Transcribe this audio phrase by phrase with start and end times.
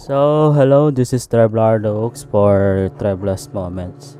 [0.00, 4.16] So, hello, this is Treblardo Oaks for Treblast Moments.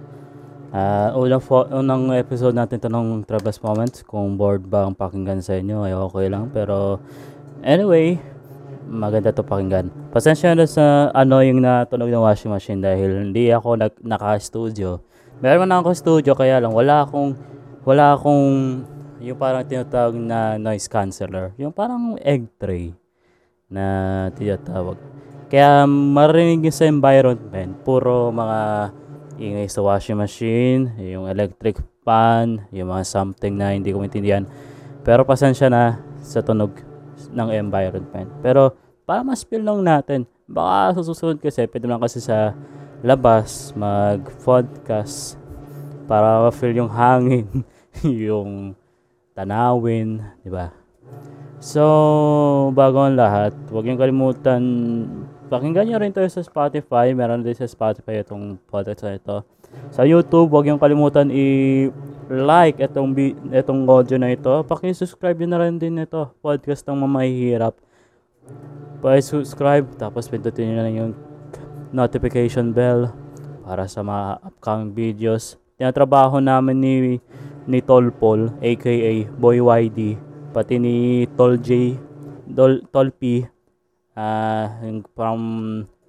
[0.76, 4.04] Ah, unang, fo- unang episode natin to ng Treblast Moments.
[4.04, 6.52] Kung bored ba ang pakinggan sa inyo, ay okay lang.
[6.52, 7.00] Pero,
[7.64, 8.20] anyway,
[8.92, 9.88] maganda to pakinggan.
[10.12, 15.00] Pasensya na sa ano yung natunog ng washing machine dahil hindi ako nag, naka-studio.
[15.40, 17.32] Meron man ako studio kaya lang wala akong
[17.88, 18.84] wala akong
[19.24, 21.56] yung parang tinatawag na noise canceller.
[21.56, 22.92] Yung parang egg tray
[23.72, 25.00] na tinatawag.
[25.50, 28.94] Kaya marinig sa environment, puro mga
[29.34, 34.46] ingay sa washing machine, yung electric fan, yung mga something na hindi ko maintindihan.
[35.02, 36.70] Pero pasensya na sa tunog
[37.34, 38.30] ng environment.
[38.46, 42.54] Pero para mas feel lang natin, baka susunod kasi, pwede lang kasi sa
[43.02, 45.34] labas, mag-podcast,
[46.06, 47.66] para ma-feel yung hangin,
[48.06, 48.78] yung
[49.34, 50.70] tanawin, di ba?
[51.58, 51.82] So,
[52.70, 54.62] bago ang lahat, huwag niyong kalimutan,
[55.50, 57.10] pakinggan niyo rin to sa Spotify.
[57.10, 59.36] Meron din sa Spotify itong podcast na ito.
[59.90, 64.62] Sa YouTube, huwag niyong kalimutan i-like itong, bi- itong audio na ito.
[64.62, 67.74] Paki-subscribe niyo na rin din ito, podcast ng mamahihirap.
[69.02, 71.12] Pa-subscribe, tapos pindutin niyo na yung
[71.90, 73.10] notification bell
[73.66, 75.58] para sa mga upcoming videos.
[75.74, 76.94] Tinatrabaho namin ni
[77.70, 80.18] ni Tolpol, aka Boy YD,
[80.50, 81.94] pati ni Tol J,
[82.50, 83.46] Dol, Tol P,
[84.82, 85.40] yung from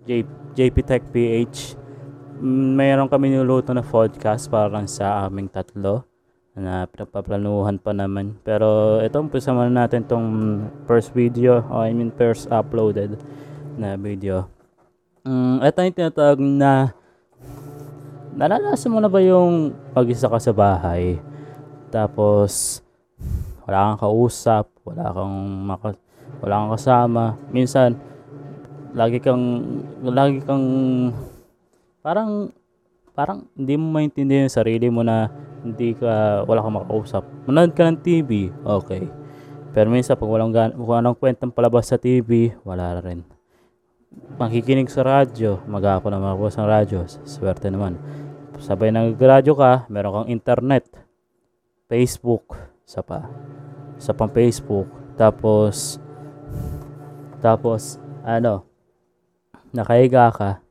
[0.07, 0.25] J,
[0.57, 1.77] JP Tech PH.
[2.41, 6.05] Mm, Mayroon kami niluluto na podcast para lang sa aming tatlo
[6.57, 8.35] na pinapaplanuhan pa naman.
[8.41, 10.27] Pero ito, umpisa muna natin tong
[10.89, 13.22] first video, o I mean first uploaded
[13.77, 14.49] na video.
[15.22, 16.97] Mm, ito yung tinatawag na
[18.31, 21.19] Naranasan mo na ba yung pag-isa ka sa bahay?
[21.91, 22.79] Tapos,
[23.67, 25.35] wala kang kausap, wala kang
[25.67, 25.99] maka,
[26.42, 27.25] wala kang kasama.
[27.53, 27.95] Minsan,
[28.92, 29.44] lagi kang,
[30.03, 30.66] lagi kang,
[32.03, 32.52] parang,
[33.14, 35.30] parang hindi mo maintindihan yung sarili mo na
[35.62, 37.24] hindi ka, wala kang makausap.
[37.46, 39.06] Manood ka ng TV, okay.
[39.72, 43.24] Pero minsan, pag walang, kung anong kwentang palabas sa TV, wala rin.
[44.35, 47.96] Makikinig sa radyo, mag-ako na makakuha sa radyo, swerte naman.
[48.59, 50.85] Sabay nag-radyo ka, meron kang internet,
[51.88, 53.24] Facebook, sa pa.
[53.96, 54.91] Sa pang Facebook.
[55.16, 56.01] Tapos,
[57.41, 58.63] tapos, ano,
[59.74, 60.62] nakahiga ka.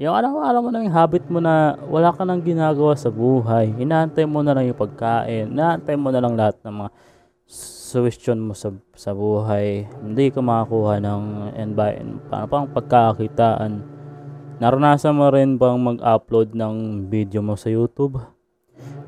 [0.00, 3.76] Yung araw-araw mo na yung habit mo na wala ka nang ginagawa sa buhay.
[3.76, 5.52] Inaantay mo na lang yung pagkain.
[5.52, 6.90] Inaantay mo na lang lahat ng mga
[7.90, 9.84] suggestion mo sa, sa buhay.
[10.00, 11.22] Hindi ka makakuha ng
[11.52, 12.24] environment.
[12.32, 13.84] Parang pang pagkakakitaan.
[14.56, 18.20] Naranasan mo rin bang mag-upload ng video mo sa YouTube?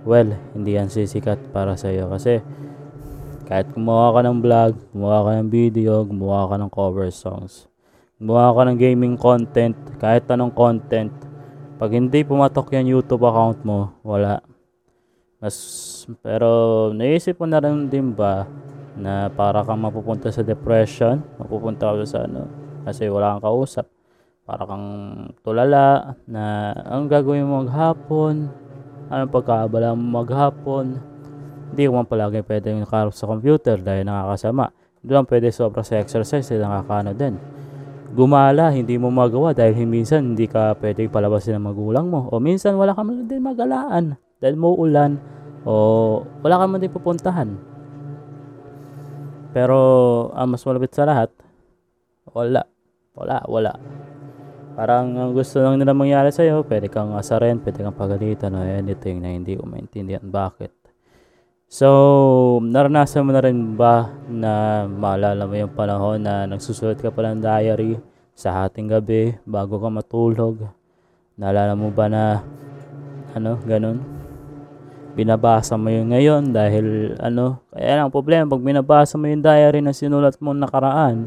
[0.04, 2.44] Well, hindi yan sisikat para sa iyo kasi
[3.52, 7.68] kahit gumawa ka ng vlog, gumawa ka ng video, gumawa ka ng cover songs,
[8.16, 11.12] gumawa ka ng gaming content, kahit anong content,
[11.76, 14.40] pag hindi pumatok yan YouTube account mo, wala.
[15.36, 15.52] Mas,
[16.24, 16.48] pero
[16.96, 18.48] naisip mo na rin din ba
[18.96, 22.48] na para kang mapupunta sa depression, mapupunta ka sa ano,
[22.88, 23.84] kasi wala kang kausap.
[24.48, 24.88] Para kang
[25.44, 28.48] tulala na ang gagawin mo maghapon,
[29.12, 31.11] anong pagkaabala mo maghapon,
[31.72, 34.76] hindi ko man palagi pwede nakaharap sa computer dahil nakakasama.
[35.08, 37.40] Lang pwede sobra sa exercise dahil nakakano din.
[38.12, 42.28] Gumala, hindi mo magawa dahil minsan hindi ka pwede palabasin ng magulang mo.
[42.28, 45.16] O minsan wala ka man din magalaan dahil muulan
[45.64, 47.56] o wala ka man din pupuntahan.
[49.56, 49.80] Pero
[50.36, 51.32] ang mas malapit sa lahat,
[52.28, 52.68] wala.
[53.16, 53.72] Wala, wala.
[54.76, 59.20] Parang ang gusto lang nila mangyari sa'yo, pwede kang asarin, pwede kang pagalitan o anything
[59.24, 60.81] na hindi ko maintindihan bakit.
[61.72, 61.88] So,
[62.60, 67.40] naranasan mo na rin ba na maalala mo yung panahon na nagsusulat ka pa ng
[67.40, 67.96] diary
[68.36, 70.68] sa hating gabi bago ka matulog?
[71.32, 72.44] Naalala mo ba na
[73.32, 74.04] ano, ganun?
[75.16, 79.80] Binabasa mo yun ngayon dahil ano, kaya lang ang problema pag binabasa mo yung diary
[79.80, 81.24] na sinulat mo nakaraan,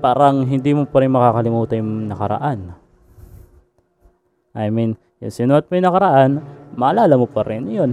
[0.00, 2.72] parang hindi mo pa rin makakalimutan yung nakaraan.
[4.56, 7.92] I mean, yung sinuot mo yung nakaraan, maalala mo pa rin yun.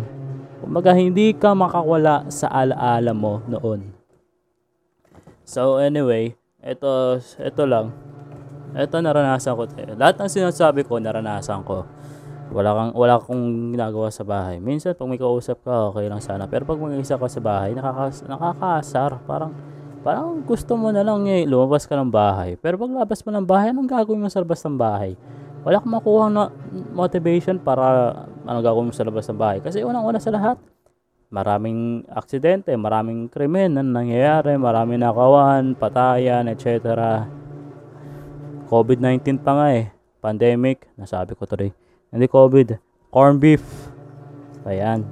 [0.64, 3.92] Kumbaga, hindi ka makawala sa alaala mo noon.
[5.44, 7.92] So, anyway, ito, ito lang.
[8.72, 9.68] Ito naranasan ko.
[9.76, 9.92] eh.
[10.00, 11.84] Lahat ng sinasabi ko, naranasan ko.
[12.54, 14.62] Wala kang wala akong ginagawa sa bahay.
[14.62, 16.46] Minsan pag may kausap ka, okay lang sana.
[16.46, 19.20] Pero pag mag-isa ka sa bahay, nakakas nakakaasar.
[19.26, 19.52] Parang
[20.06, 22.54] parang gusto mo na lang eh, lumabas ka ng bahay.
[22.60, 25.18] Pero pag labas mo ng bahay, anong gagawin mo sa labas ng bahay?
[25.64, 26.52] Wala kang makuha na
[26.92, 28.12] motivation para
[28.44, 29.60] ano gagawin sa labas ng bahay.
[29.64, 30.60] Kasi unang-una sa lahat,
[31.32, 36.94] maraming aksidente, maraming krimen na nangyayari, maraming nakawan, patayan, etc.
[38.68, 39.90] COVID-19 pa nga eh.
[40.20, 41.72] Pandemic, nasabi ko tuloy.
[42.12, 42.78] Hindi COVID,
[43.10, 43.64] corn beef.
[44.68, 45.08] Ayan.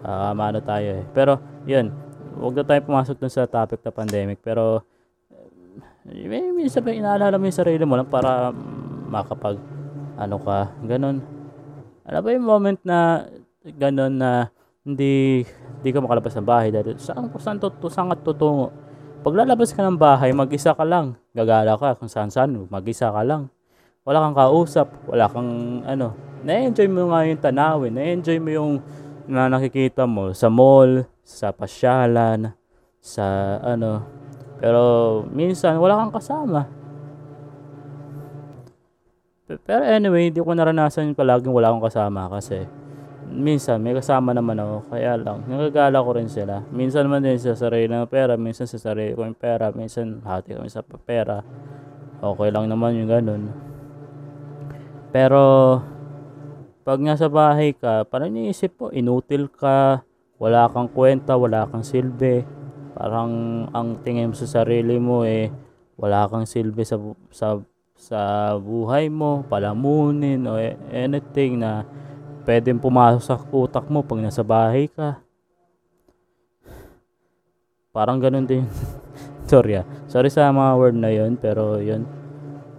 [0.00, 1.04] Uh, maano tayo eh.
[1.12, 1.36] Pero,
[1.68, 1.92] yun.
[2.40, 4.40] Huwag na tayo pumasok dun sa topic na pandemic.
[4.40, 4.86] Pero,
[6.08, 6.26] eh,
[6.56, 8.50] minsan ba inaalala mo yung sarili mo lang para
[9.10, 9.60] makapag,
[10.20, 11.24] ano ka, ganun.
[12.04, 13.24] Ano ba yung moment na,
[13.64, 14.52] ganun na,
[14.84, 15.44] hindi,
[15.80, 18.68] hindi ka makalabas ng bahay dahil saan, saan, to, saan ka tutungo?
[19.20, 21.16] Pag lalabas ka ng bahay, mag-isa ka lang.
[21.32, 23.52] Gagala ka kung saan saan, mag-isa ka lang.
[24.04, 26.16] Wala kang kausap, wala kang ano.
[26.40, 28.72] Na-enjoy mo nga yung tanawin, na-enjoy mo yung
[29.28, 32.56] na nakikita mo sa mall, sa pasyalan,
[32.98, 34.02] sa ano.
[34.56, 34.80] Pero
[35.28, 36.79] minsan wala kang kasama.
[39.58, 42.68] Pero anyway, hindi ko naranasan yung palaging wala akong kasama kasi
[43.30, 46.66] minsan may kasama naman ako kaya lang nagagala ko rin sila.
[46.74, 50.58] Minsan naman din sa sarili ng pera minsan sa sarili ko yung pera minsan hati
[50.58, 51.42] kami sa pera.
[52.20, 53.42] Okay lang naman yung ganun.
[55.14, 55.42] Pero
[56.82, 60.02] pag nasa bahay ka parang iniisip mo inutil ka
[60.42, 62.42] wala kang kwenta wala kang silbi.
[62.98, 65.48] Parang ang tingin mo sa sarili mo eh
[65.94, 66.98] wala kang silbi sa
[67.30, 67.62] sa
[68.00, 70.56] sa buhay mo palamunin o
[70.88, 71.84] anything na
[72.48, 75.20] pwedeng pumasok sa utak mo pag nasa bahay ka.
[77.92, 78.64] Parang ganun din.
[79.50, 79.86] Sorry ah.
[80.08, 82.08] Sorry sa mga word na yun, pero yun.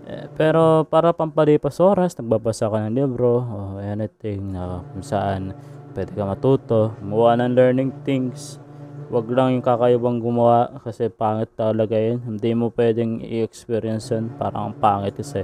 [0.09, 5.53] Eh, pero para pampalipas oras, nagbabasa ka ng libro o anything na kung saan
[5.93, 8.57] pwede ka matuto, gumawa ng learning things.
[9.11, 12.23] Wag lang yung kakaibang gumawa kasi pangit talaga yun.
[12.23, 14.31] Hindi mo pwedeng i-experience yun.
[14.39, 15.43] Parang pangit kasi.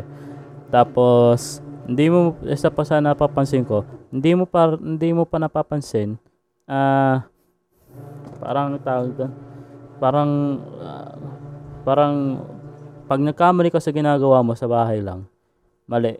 [0.71, 6.19] Tapos, hindi mo isa pa sa napapansin ko hindi mo pa hindi mo pa napapansin
[6.67, 7.15] ah uh,
[8.43, 9.31] parang tawag doon
[9.97, 10.31] parang
[10.83, 11.15] uh,
[11.87, 12.13] parang
[13.07, 15.23] pag nagkamali ka sa ginagawa mo sa bahay lang
[15.87, 16.19] mali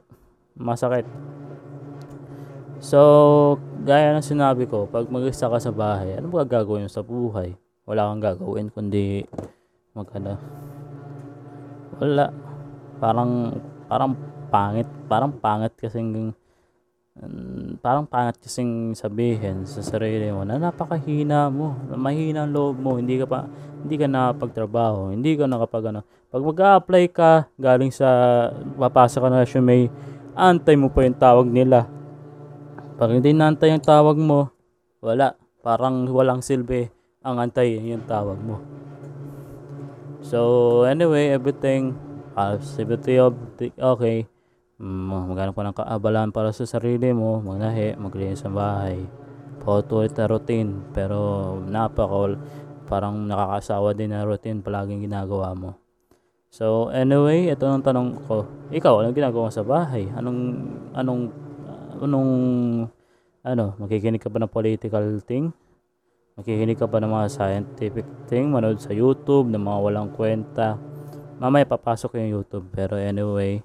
[0.55, 1.03] masakit
[2.77, 3.00] so
[3.83, 7.57] gaya ng sinabi ko pag mag-isa ka sa bahay ano ba gagawin mo sa buhay?
[7.88, 9.24] Wala kang gagawin kundi
[9.95, 10.38] magkano
[11.97, 12.29] wala.
[13.01, 13.31] Parang
[13.89, 14.12] parang
[14.47, 16.35] pangit parang pangit kasing
[17.19, 23.00] um, parang pangit kasing sabihin sa sarili mo na napakahina mo mahina ang loob mo
[23.00, 23.47] hindi ka pa
[23.83, 28.07] hindi ka nakapagtrabaho hindi ka nakapag ano pag mag-a-apply ka galing sa
[28.75, 29.88] papasok ka na resume
[30.35, 31.96] antay mo pa yung tawag nila
[32.97, 34.51] pag hindi naantay yung tawag mo
[34.99, 36.89] wala parang walang silbi
[37.21, 38.59] ang antay yung tawag mo
[40.25, 41.94] so anyway everything
[42.33, 43.38] positivity of
[43.77, 44.25] okay
[44.77, 49.01] maghanap ka ng kaabalan para sa sarili mo, magnahi, maglinis sa bahay.
[49.65, 52.38] Pautulit na routine, pero napaka
[52.88, 55.75] parang nakakasawa din na routine palaging ginagawa mo.
[56.47, 58.47] So anyway, ito ang tanong ko.
[58.71, 60.07] Ikaw, anong ginagawa sa bahay?
[60.15, 60.39] Anong
[60.95, 61.33] anong
[62.03, 62.31] anong
[63.47, 65.55] ano, makikinig ka ba ng political thing?
[66.38, 68.51] Makikinig ka ba ng mga scientific thing?
[68.53, 70.77] Manood sa YouTube ng mga walang kwenta?
[71.41, 72.67] Mamaya papasok yung YouTube.
[72.75, 73.63] Pero anyway,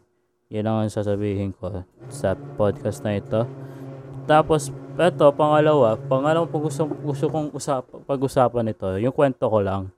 [0.48, 3.44] yun ang sasabihin ko sa podcast na ito.
[4.24, 9.90] Tapos, ito, pangalawa, pangalawa pag gusto, gusto kong usap, pag-usapan ito, yung kwento ko lang.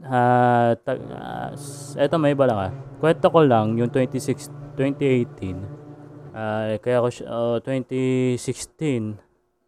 [0.00, 1.52] Uh, ta, uh,
[2.00, 2.72] ito may iba lang ah.
[2.98, 5.79] Kwento ko lang yung 26, 2018.
[6.30, 9.18] Uh, kaya ko uh, 2016.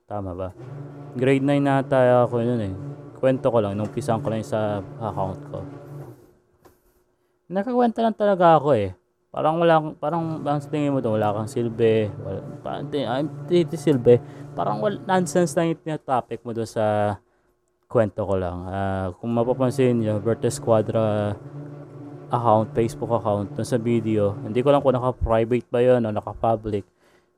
[0.06, 0.48] Tama ba?
[1.16, 2.74] Grade 9 nata ako yun eh.
[3.18, 5.58] Kwento ko lang, nung pisang ko lang sa account ko.
[7.52, 8.96] Nakakwenta lang talaga ako eh.
[9.32, 14.20] Parang wala parang ang tingin mo doon wala kang silbi, wala parang hindi silbi.
[14.52, 17.16] Parang wala, nonsense lang yung topic mo doon sa
[17.88, 18.68] kwento ko lang.
[18.68, 21.36] Uh, kung mapapansin niyo, Vertes Quadra
[22.32, 24.32] account, Facebook account doon sa video.
[24.40, 26.88] Hindi ko lang kung naka-private ba 'yon o naka-public.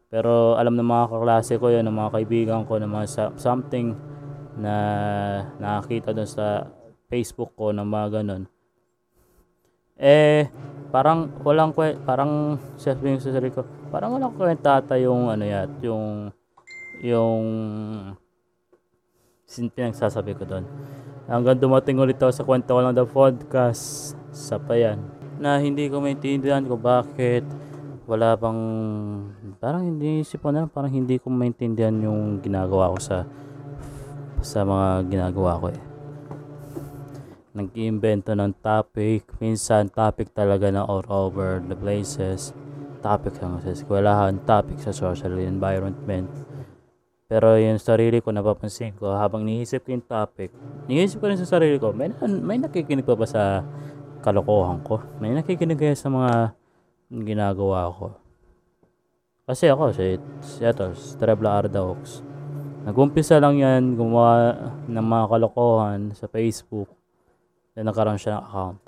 [0.09, 3.99] Pero alam ng mga kaklase ko 'yon, ng mga kaibigan ko, ng mga something
[4.55, 4.75] na
[5.59, 6.71] nakakita doon sa
[7.11, 8.47] Facebook ko ng mga ganun.
[9.99, 10.51] Eh,
[10.95, 11.75] parang walang
[12.07, 16.31] parang sabi sa sarili ko, parang walang kwentata yung ano yat, yung
[17.03, 17.43] yung
[19.45, 20.67] sin pinagsasabi ko doon.
[21.27, 24.99] Hanggang dumating ulit ako sa kwento ko lang the podcast sa payan
[25.39, 27.47] na hindi ko maintindihan ko bakit
[28.05, 28.61] wala bang
[29.63, 33.25] parang hindi isip ko na parang hindi ko maintindihan yung ginagawa ko sa
[34.45, 35.95] sa mga ginagawa ko eh
[37.55, 39.31] nag-iimbento ng topic.
[39.39, 42.51] Minsan, topic talaga na all over the places.
[42.99, 46.27] Topic lang sa eskwelahan, topic sa social environment.
[47.31, 50.51] Pero yung sarili ko, napapansin ko, habang niisip ko yung topic,
[50.91, 52.11] niisip ko rin sa sarili ko, may,
[52.43, 53.63] may nakikinig pa ba sa
[54.25, 55.05] kalokohan ko?
[55.21, 56.57] May nakikinig kaya sa mga
[57.13, 58.17] ginagawa ko.
[59.45, 62.25] Kasi ako, si, si, ito, si Trebla Ardaux.
[62.89, 64.57] Nag-umpisa lang yan, gumawa
[64.89, 66.89] ng mga kalokohan sa Facebook.
[67.77, 68.79] Then nagkaroon siya ng account.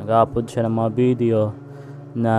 [0.00, 1.40] Nag-upload siya ng mga video
[2.16, 2.36] na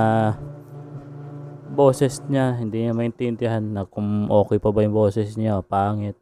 [1.70, 6.18] boses niya, hindi niya maintindihan na kung okay pa ba yung boses niya pangit.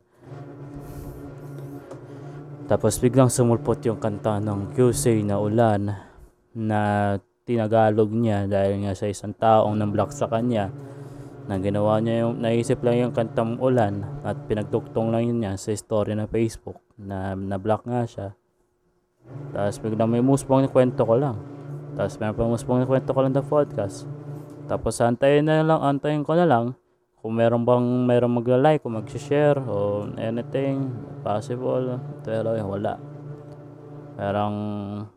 [2.67, 6.04] Tapos biglang sumulpot yung kanta ng QC na ulan
[6.55, 7.13] na
[7.45, 10.73] tinagalog niya dahil nga sa isang taong nang block sa kanya
[11.45, 15.75] na ginawa niya yung naisip lang yung kantang ulan at pinagtuktong lang yun niya sa
[15.77, 18.27] story na Facebook na na-block nga siya.
[19.53, 21.37] Tapos biglang may musbong na kwento ko lang.
[21.93, 24.09] Tapos meron pa musbong na kwento ko lang na podcast.
[24.65, 26.73] Tapos antayin na lang, antayin ko na lang
[27.21, 30.89] kung meron bang meron magla-like o mag-share o anything
[31.21, 32.01] possible.
[32.25, 33.14] Pero eh, wala.
[34.15, 34.55] Parang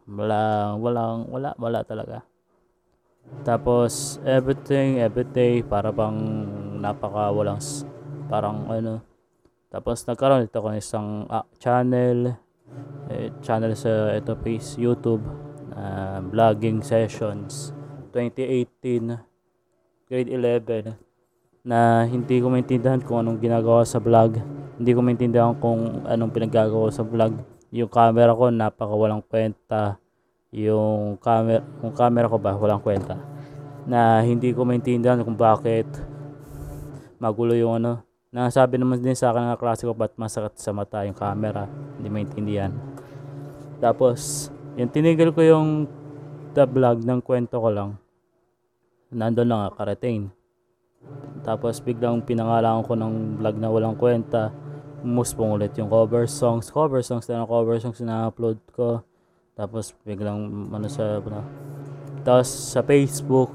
[0.07, 2.27] wala, wala, wala, wala talaga.
[3.47, 6.19] Tapos everything, everyday para bang
[6.83, 7.63] napaka walang
[8.27, 9.01] parang ano.
[9.69, 12.37] Tapos nagkaroon ito ko ng isang ah, channel
[13.09, 15.25] eh, channel sa ito face YouTube
[15.73, 17.73] uh, vlogging sessions
[18.13, 20.97] 2018 grade 11
[21.65, 24.41] na hindi ko maintindihan kung anong ginagawa sa vlog
[24.77, 27.41] hindi ko maintindihan kung anong pinaggagawa sa vlog
[27.75, 30.01] yung camera ko napaka walang kwenta.
[30.55, 33.21] Yung camera kung camera ko ba walang kwenta.
[33.89, 35.89] Na hindi ko maintindihan kung bakit
[37.21, 38.05] magulo yung ano.
[38.29, 41.65] Nasabi naman din sa akin ng klase ko ba't masakit sa mata yung camera?
[41.97, 42.73] Hindi maintindihan.
[43.81, 45.69] Tapos yung tinigil ko yung
[46.55, 47.91] the vlog ng kwento ko lang
[49.11, 50.31] nandun lang karating
[51.43, 54.55] tapos biglang pinangalan ko ng vlog na walang kwenta
[55.03, 56.71] muspong ulit yung cover songs.
[56.71, 59.03] Cover songs na cover songs na upload ko.
[59.59, 61.43] Tapos biglang ano sa ano,
[62.23, 63.51] tapos sa Facebook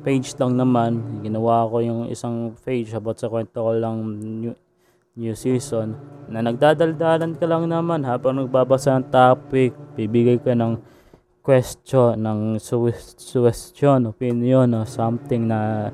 [0.00, 1.20] page lang naman.
[1.20, 3.96] Ginawa ko yung isang page about sa kwento ko lang
[4.40, 4.54] new,
[5.16, 5.96] new season.
[6.28, 9.76] Na nagdadaldalan ka lang naman habang nagbabasa ng topic.
[9.96, 10.80] Bibigay ka ng
[11.40, 15.88] question ng suggestion opinion o something na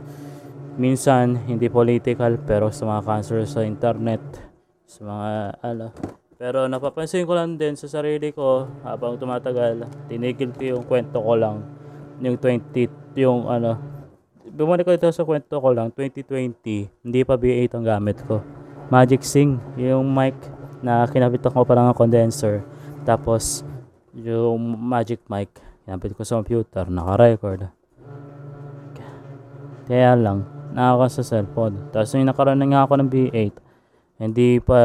[0.77, 4.21] minsan hindi political pero sa mga cancer sa internet
[4.85, 5.31] sa mga
[5.65, 5.87] ano.
[6.37, 11.33] Pero napapansin ko lang din sa sarili ko habang tumatagal, tinigil ko yung kwento ko
[11.33, 11.65] lang.
[12.21, 13.97] Yung 20 yung ano
[14.57, 18.41] bumalik ko ito sa kwento ko lang 2020 hindi pa B8 ang gamit ko.
[18.93, 20.37] Magic Sing yung mic
[20.85, 22.63] na kinabit ko pa lang ang condenser.
[23.03, 23.65] Tapos
[24.17, 25.53] yung Magic mic
[25.85, 27.69] kinabit ko sa computer naka-record.
[29.87, 31.89] Kaya lang nakaka sa cellphone.
[31.89, 33.67] Tapos yung nakaroon na nga ako ng B8
[34.17, 34.81] hindi pa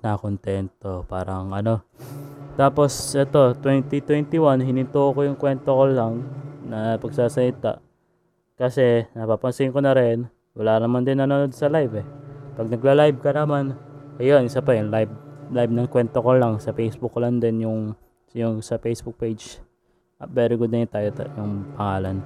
[0.00, 1.04] nakontento.
[1.04, 1.84] Parang ano.
[2.56, 6.24] Tapos ito 2021 hininto ko yung kwento ko lang
[6.64, 7.82] na pagsasalita.
[8.54, 12.06] Kasi napapansin ko na rin wala naman din nanonood sa live eh.
[12.54, 13.74] Pag nagla-live ka naman
[14.22, 15.10] ayun isa pa yung live
[15.52, 16.56] live ng kwento ko lang.
[16.62, 17.92] Sa Facebook ko lang din yung
[18.32, 19.60] yung sa Facebook page.
[20.22, 22.22] Uh, very good na yung tayo yung pangalan.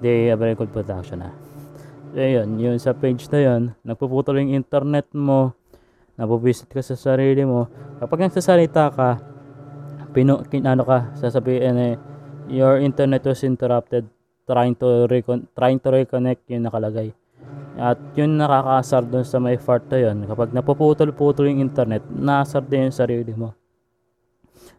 [0.00, 1.50] They very good production ah
[2.14, 3.62] ayun yun sa page na yun.
[3.86, 5.54] Nagpuputol yung internet mo.
[6.20, 7.70] Nabubisit ka sa sarili mo.
[8.02, 9.08] Kapag nagsasalita ka
[10.10, 11.94] pino ano ka sasabihin eh
[12.50, 14.06] your internet was interrupted.
[14.50, 17.14] Trying to recon trying to reconnect yung nakalagay.
[17.78, 20.26] At yun nakakaasar dun sa may fart na yun.
[20.26, 23.54] Kapag napuputol-putol yung internet naasar din yung sarili mo.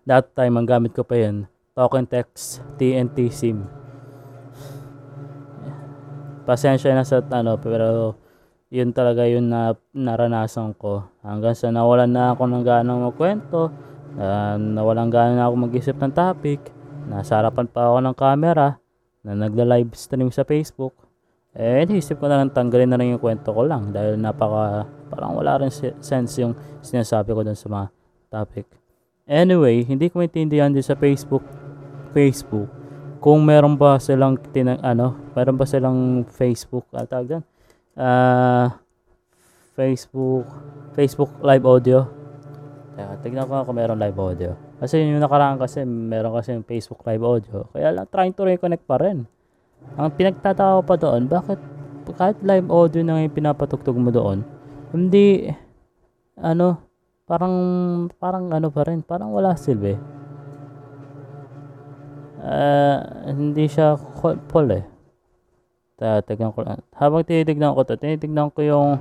[0.03, 3.80] That time ang gamit ko pa yun token text TNT SIM
[6.51, 8.19] pasensya na sa ano pero
[8.67, 11.07] yun talaga yun na naranasan ko.
[11.23, 13.71] Hanggang sa nawalan na ako ng ganang magkwento
[14.19, 16.59] uh, nawalan gana na ako mag-isip ng topic
[17.07, 18.67] nasa harapan pa ako ng camera
[19.23, 20.91] na nagla-live stream sa Facebook.
[21.55, 25.35] Eh naisip ko na lang tanggalin na lang yung kwento ko lang dahil napaka parang
[25.35, 27.87] wala rin sense yung sinasabi ko dun sa mga
[28.27, 28.67] topic.
[29.23, 31.43] Anyway hindi ko maintindihan din sa Facebook
[32.11, 32.80] Facebook
[33.21, 37.39] kung meron ba silang tinang ano meron ba silang Facebook at uh,
[37.95, 38.67] uh,
[39.77, 40.49] Facebook
[40.91, 42.03] Facebook live audio.
[42.97, 44.51] Teka, tignan ko kung meron live audio.
[44.81, 47.69] Kasi yung nakaraan kasi meron kasi yung Facebook live audio.
[47.71, 49.23] Kaya lang trying to reconnect pa rin.
[49.95, 51.61] Ang pinagtataka pa doon bakit
[52.09, 54.43] kahit live audio na yung pinapatugtog mo doon
[54.91, 55.47] hindi
[56.35, 56.83] ano
[57.23, 57.55] parang
[58.19, 59.95] parang ano pa rin parang wala silbi
[62.41, 62.97] uh,
[63.29, 63.95] hindi siya
[64.49, 64.91] full eh
[66.01, 66.81] Tatignan ko lang.
[66.97, 68.97] Habang tinitignan ko to, tinitignan ko yung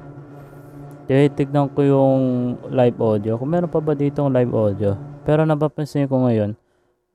[1.08, 2.20] tinitignan ko yung
[2.68, 3.40] live audio.
[3.40, 5.00] Kung meron pa ba dito yung live audio.
[5.24, 6.60] Pero napapansin ko ngayon,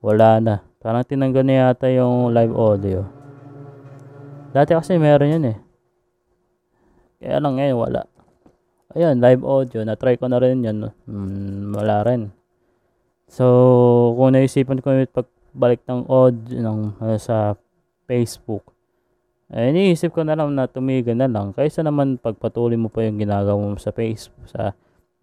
[0.01, 0.55] wala na.
[0.81, 3.05] Parang tinanggal na yata yung live audio.
[4.57, 5.57] Dati kasi meron yun eh.
[7.21, 8.01] Kaya lang ngayon wala.
[8.97, 9.85] Ayun, live audio.
[9.85, 10.89] Na-try ko na rin yun.
[11.05, 12.33] Hmm, wala rin.
[13.29, 13.45] So,
[14.17, 15.05] kung naisipan ko yung
[15.55, 17.55] pagbalik ng audio ng, uh, sa
[18.03, 18.75] Facebook,
[19.55, 21.55] eh, iniisip ko na lang na tumigil na lang.
[21.55, 24.75] Kaysa naman pagpatuloy mo pa yung ginagawa mo sa Facebook, sa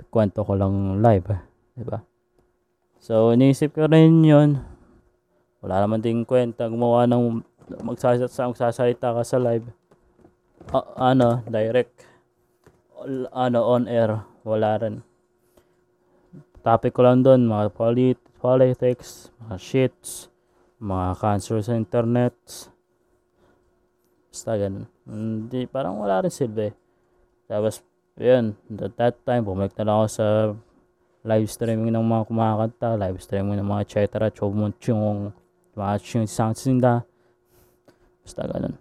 [0.08, 1.36] kwento ko lang live.
[1.76, 2.00] Diba?
[2.96, 4.64] So, iniisip ko rin yun.
[5.60, 7.44] Wala naman din kwenta gumawa ng
[7.84, 9.68] magsasalita, magsasalita ka sa live.
[10.72, 12.08] Uh, ano, direct.
[13.36, 14.24] Ano, on air.
[14.48, 15.04] Wala rin.
[16.64, 20.26] Topic ko lang doon, mga polit politics, mga shits,
[20.82, 22.34] mga cancer sa internet.
[24.34, 24.90] Basta ganun.
[25.06, 26.74] Hindi, parang wala rin silbi.
[27.46, 27.86] Tapos,
[28.18, 30.26] yun, at that time, bumalik na lang ako sa
[31.22, 34.26] live streaming ng mga kumakanta, live streaming ng mga etc.
[34.34, 34.74] Chomon
[35.72, 37.06] mga yung sounds nila.
[38.26, 38.74] Basta ganun.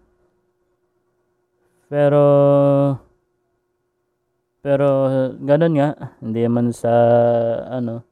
[1.85, 2.23] Pero,
[4.63, 4.87] pero,
[5.37, 6.17] ganun nga.
[6.23, 6.93] Hindi man sa,
[7.67, 8.07] ano,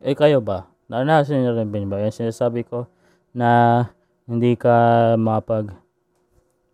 [0.00, 0.68] eh kayo ba?
[0.88, 2.02] Naranasan niyo rin ba?
[2.02, 2.88] Yung sinasabi ko
[3.30, 3.86] na
[4.30, 5.74] hindi ka makapag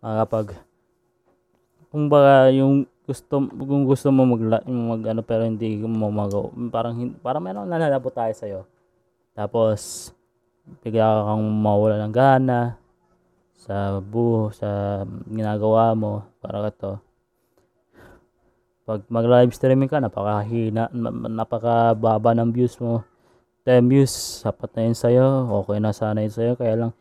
[0.01, 0.57] makapag
[1.89, 7.17] kung ba yung gusto kung gusto mo mag, mag ano pero hindi mo magawa parang
[7.17, 8.61] parang meron nanalabo tayo sa iyo
[9.33, 10.11] tapos
[10.85, 12.77] bigla kang mawala ng gana
[13.57, 16.99] sa buho sa ginagawa mo para to
[18.85, 20.93] pag mag live streaming ka napakahina
[21.31, 23.01] napakababa ng views mo
[23.67, 24.15] 10 views,
[24.47, 25.27] sapat na yun sa'yo.
[25.59, 26.55] Okay na sana yun sa'yo.
[26.55, 26.91] Kaya lang,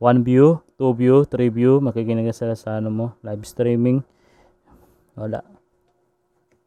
[0.00, 4.00] 1 view, 2 view, 3 view, makikinig sila sa ano mo, live streaming.
[5.20, 5.44] Wala.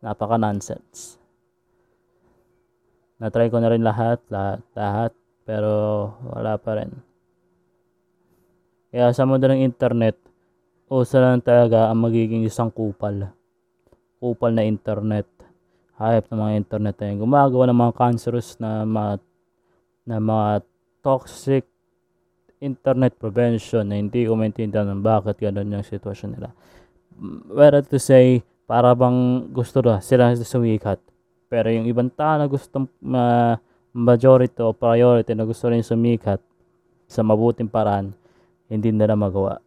[0.05, 1.17] Napaka nonsense.
[3.17, 5.11] Na-try ko na rin lahat, lahat, lahat.
[5.41, 5.73] Pero
[6.21, 6.93] wala pa rin.
[8.93, 10.21] Kaya sa mundo ng internet,
[10.85, 13.33] uso lang talaga ang magiging isang kupal.
[14.21, 15.25] Kupal na internet.
[15.97, 17.17] Hayop ng mga internet na yun.
[17.25, 19.17] Gumagawa ng mga cancerous na mga
[20.07, 20.63] na mga
[21.03, 21.67] toxic
[22.63, 26.49] internet prevention na hindi ko maintindihan ng bakit ganun yung sitwasyon nila.
[27.51, 30.99] Whether to say, para bang gusto na sila sumikat.
[31.47, 33.55] Pero yung ibang tao na gusto uh,
[33.95, 36.43] majority o priority na gusto rin sumikat
[37.07, 38.11] sa mabuting paraan,
[38.67, 39.63] hindi nila magawa.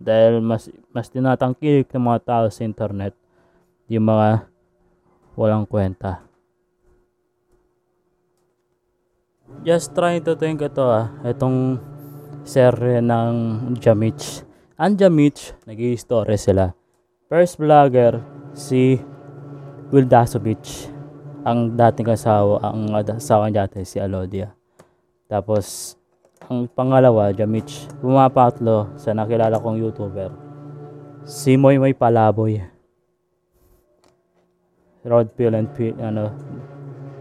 [0.00, 3.14] Dahil mas, mas tinatangkilik ng mga tao sa internet
[3.86, 4.48] yung mga
[5.38, 6.29] walang kwenta.
[9.60, 11.12] Just trying to think ito ah.
[11.26, 11.76] Itong
[12.46, 13.34] serye ng
[13.76, 14.42] Jamich.
[14.80, 16.72] Ang Jamich, nag story sila.
[17.28, 18.24] First vlogger,
[18.56, 18.96] si
[19.92, 20.88] Wildasovich.
[21.44, 24.52] Ang dating kasawa, ang asawa dati si Alodia.
[25.28, 25.94] Tapos,
[26.48, 30.30] ang pangalawa, Jamich, pumapatlo sa nakilala kong YouTuber.
[31.28, 32.58] Si Moy Moy Palaboy.
[35.00, 36.34] Rod Pill and P, ano,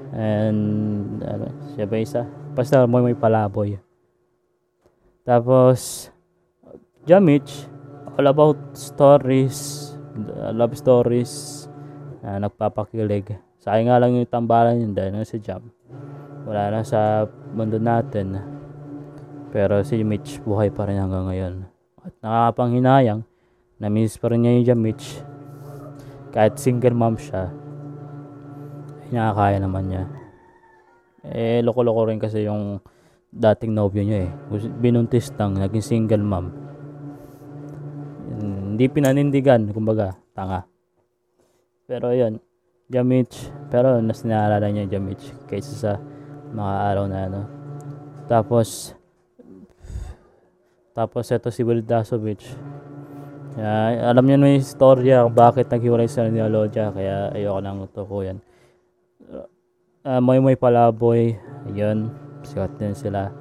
[0.10, 2.26] And, ano, siya ba isa?
[2.58, 3.78] Basta mo may palaboy.
[5.22, 6.10] Tapos,
[7.06, 7.70] Jamich,
[8.18, 9.92] all about stories,
[10.52, 11.66] love stories,
[12.20, 13.38] na nagpapakilig.
[13.62, 15.70] Sa akin nga lang yung tambalan yun dahil si Jam.
[16.48, 18.40] Wala na sa mundo natin.
[19.54, 21.56] Pero si Mitch buhay pa rin hanggang ngayon.
[22.02, 23.22] At nakakapanghinayang,
[23.78, 25.22] na-miss pa rin niya yung Jamich.
[26.30, 27.50] Kahit single mom siya,
[29.10, 30.04] Kinakaya naman niya.
[31.26, 32.78] Eh, loko-loko rin kasi yung
[33.34, 34.32] dating nobyo niya eh.
[34.78, 36.54] Binuntis lang, naging single mom.
[38.40, 40.70] Hindi pinanindigan, kumbaga, tanga.
[41.90, 42.38] Pero yun,
[42.86, 45.92] Jamich, pero nas naalala niya Jamich kaysa sa
[46.54, 47.42] mga araw na ano.
[48.30, 48.94] Tapos,
[50.94, 52.46] tapos ito si Will Dasovich.
[53.58, 58.22] Kaya, alam niyo na yung storya bakit naghiwalay sila ni Alodia, kaya ayoko nang tuko
[58.22, 58.38] yan
[60.04, 61.36] uh, Moy Moy Palaboy
[61.68, 62.12] ayun
[62.44, 63.32] sikat din sila.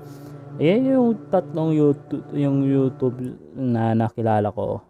[0.58, 3.18] Ayan yung tatlong YouTube yung YouTube
[3.54, 4.82] na nakilala ko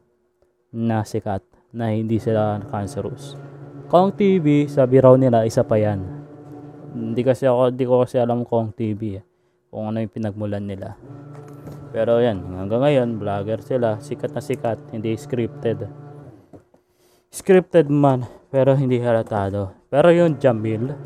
[0.73, 3.37] na sikat na hindi sila cancerous.
[3.89, 6.01] Kong TV sabi raw nila isa pa yan.
[6.97, 9.25] Hindi kasi ako hindi ko kasi alam Kong TV eh,
[9.69, 10.97] kung ano yung pinagmulan nila.
[11.93, 15.85] Pero yan hanggang ngayon vlogger sila sikat na sikat hindi scripted.
[17.29, 19.77] Scripted man pero hindi halatado.
[19.93, 20.97] Pero yung Jamil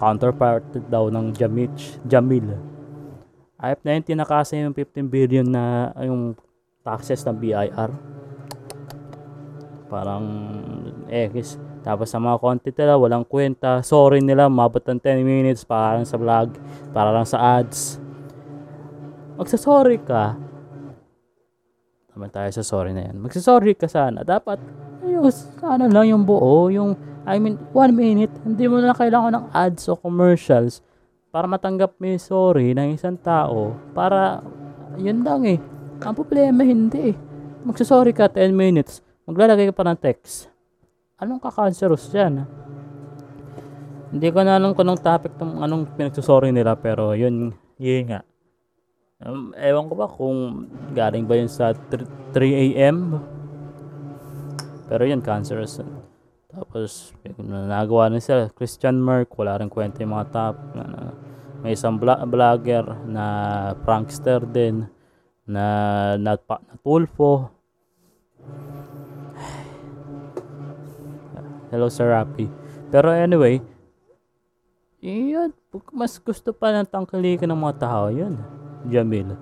[0.00, 2.56] counterpart daw ng Jamich, Jamil.
[3.60, 6.32] Ayop na yun, tinakasa yung 15 billion na yung
[6.80, 7.92] taxes ng BIR.
[9.92, 10.24] Parang
[11.04, 11.60] X.
[11.84, 13.84] Tapos sa mga content nila, walang kwenta.
[13.84, 16.56] Sorry nila, mabot ng 10 minutes para lang sa vlog,
[16.96, 18.00] para lang sa ads.
[19.36, 20.36] magsasorry ka,
[22.14, 23.16] naman tayo sa sorry na yan.
[23.22, 24.26] Magsasorry ka sana.
[24.26, 24.58] Dapat,
[25.06, 25.26] yung,
[25.62, 26.94] ano lang yung buo, yung,
[27.24, 30.82] I mean, one minute, hindi mo na kailangan ng ads o commercials
[31.30, 33.78] para matanggap mo yung sorry ng isang tao.
[33.94, 34.42] Para,
[34.98, 35.58] yun lang eh.
[36.02, 37.16] Ang problema, hindi eh.
[37.60, 40.48] Magsasorry ka 10 minutes, maglalagay ka pa ng text.
[41.20, 42.48] Anong kakanseros dyan?
[44.10, 48.24] Hindi ko na alam kung anong topic tong anong pinagsusorry nila pero yun, yun nga.
[49.20, 50.64] Um, ewan ko ba kung
[50.96, 53.20] galing ba yun sa 3, 3 a.m.
[54.88, 55.84] Pero yun, cancerous.
[56.48, 58.48] Tapos, nagawa na sila.
[58.48, 60.56] Christian Merck, wala rin kwenta yung mga top.
[61.60, 63.24] May isang vlog- vlogger na
[63.84, 64.88] prankster din
[65.44, 65.66] na
[66.16, 67.52] natpa, natulfo.
[71.68, 72.48] Hello, Sir Rapi.
[72.88, 73.60] Pero anyway,
[75.04, 75.52] yun,
[75.92, 78.59] mas gusto pa ng tangkalikan ng mga tao yun.
[78.88, 79.36] Jamil.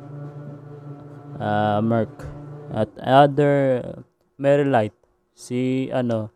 [1.38, 2.10] Uh, Merck.
[2.74, 3.82] At other,
[4.36, 4.94] Mary Light.
[5.38, 6.34] Si, ano,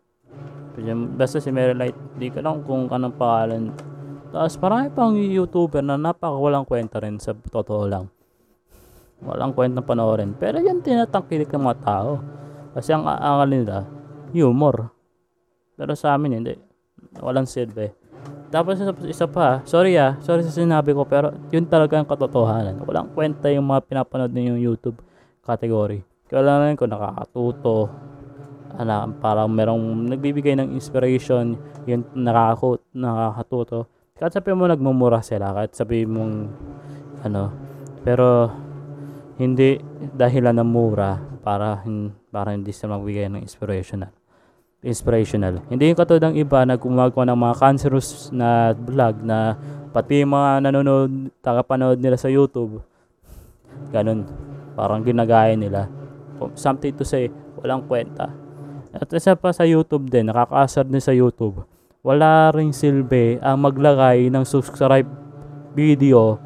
[1.19, 3.63] basta si Mary Light, di ko lang kung anong pangalan.
[4.33, 8.09] Tapos marami pang YouTuber na napaka walang kwenta rin sa totoo lang.
[9.21, 10.33] Walang kwenta panoorin.
[10.35, 12.11] Pero yan tinatangkilik ng mga tao.
[12.73, 13.77] Kasi ang angal nila,
[14.33, 14.89] humor.
[15.77, 16.57] Pero sa amin hindi.
[17.21, 18.02] Walang silbi.
[18.53, 18.77] Tapos
[19.09, 22.85] isa pa, sorry ah, sorry sa sinabi ko pero yun talaga ang katotohanan.
[22.85, 25.01] Walang kwenta yung mga pinapanood ninyong YouTube
[25.41, 26.05] category.
[26.29, 27.89] Kailangan ko nakakatuto,
[28.77, 31.57] ana, parang merong nagbibigay ng inspiration,
[31.89, 33.89] yun nakakakot, nakakatuto.
[34.21, 36.33] Kahit sabi mo nagmumura sila, kahit sabi mong
[37.25, 37.49] ano,
[38.05, 38.53] pero
[39.41, 39.81] hindi
[40.13, 41.81] dahilan ng mura para,
[42.29, 44.13] para hindi sila magbigay ng inspirational
[44.83, 45.63] inspirational.
[45.71, 49.55] Hindi yung katulad ng iba na gumagawa ng mga cancerous na vlog na
[49.95, 52.83] pati yung mga nanonood, takapanood nila sa YouTube.
[53.89, 54.27] Ganun.
[54.75, 55.87] Parang ginagaya nila.
[56.59, 58.27] Something to say, walang kwenta.
[58.93, 61.63] At isa pa sa YouTube din, nakakaasar din sa YouTube.
[62.03, 65.07] Wala ring silbi ang maglagay ng subscribe
[65.71, 66.37] video,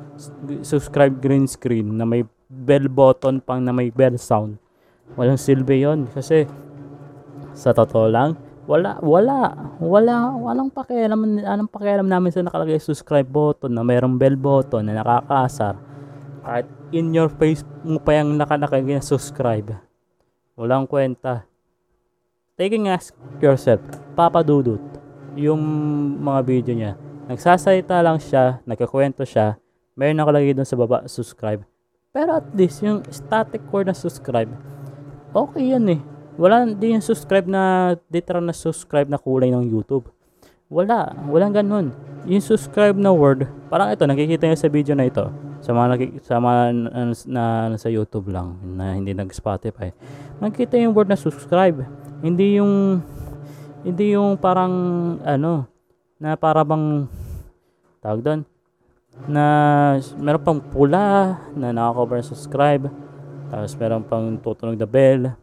[0.61, 4.61] subscribe green screen na may bell button pang na may bell sound.
[5.17, 6.45] Walang silbi yon kasi
[7.57, 8.37] sa totoo lang,
[8.69, 14.37] wala, wala, wala, walang pakialam, anong pakialam namin sa nakalagay subscribe button na mayroong bell
[14.37, 15.81] button na nakakasar.
[16.45, 19.73] At in your face mo pa yung nakalagay na subscribe.
[20.53, 21.49] Walang kwenta.
[22.53, 23.81] Taking ask yourself,
[24.13, 24.81] Papa Dudut,
[25.33, 25.61] yung
[26.21, 26.91] mga video niya,
[27.25, 29.57] nagsasalita lang siya, nagkakwento siya,
[29.97, 31.65] mayroon nakalagay doon sa baba, subscribe.
[32.13, 34.49] Pero at least, yung static word na subscribe,
[35.33, 36.01] okay yan eh
[36.37, 40.13] wala din yung subscribe na literal na subscribe na kulay ng YouTube.
[40.69, 41.89] Wala, walang ganun.
[42.29, 45.25] Yung subscribe na word, parang ito, nakikita niyo sa video na ito.
[45.65, 49.89] Sa mga, sa mga na, na, na, sa YouTube lang, na hindi nag-Spotify.
[50.37, 51.81] Nakikita yung word na subscribe.
[52.21, 53.01] Hindi yung,
[53.81, 54.73] hindi yung parang,
[55.25, 55.65] ano,
[56.21, 57.09] na para bang,
[57.97, 58.41] tawag doon,
[59.25, 59.43] na
[60.21, 62.85] meron pang pula na nakakover subscribe.
[63.49, 65.33] Tapos meron pang tutunog na bell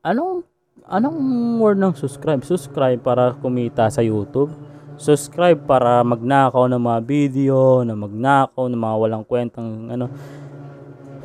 [0.00, 0.48] anong
[0.88, 1.18] anong
[1.60, 2.40] word ng subscribe?
[2.44, 4.52] Subscribe para kumita sa YouTube.
[5.00, 10.12] Subscribe para magnakaw ng mga video, na magnakaw ng mga walang kwentang ano.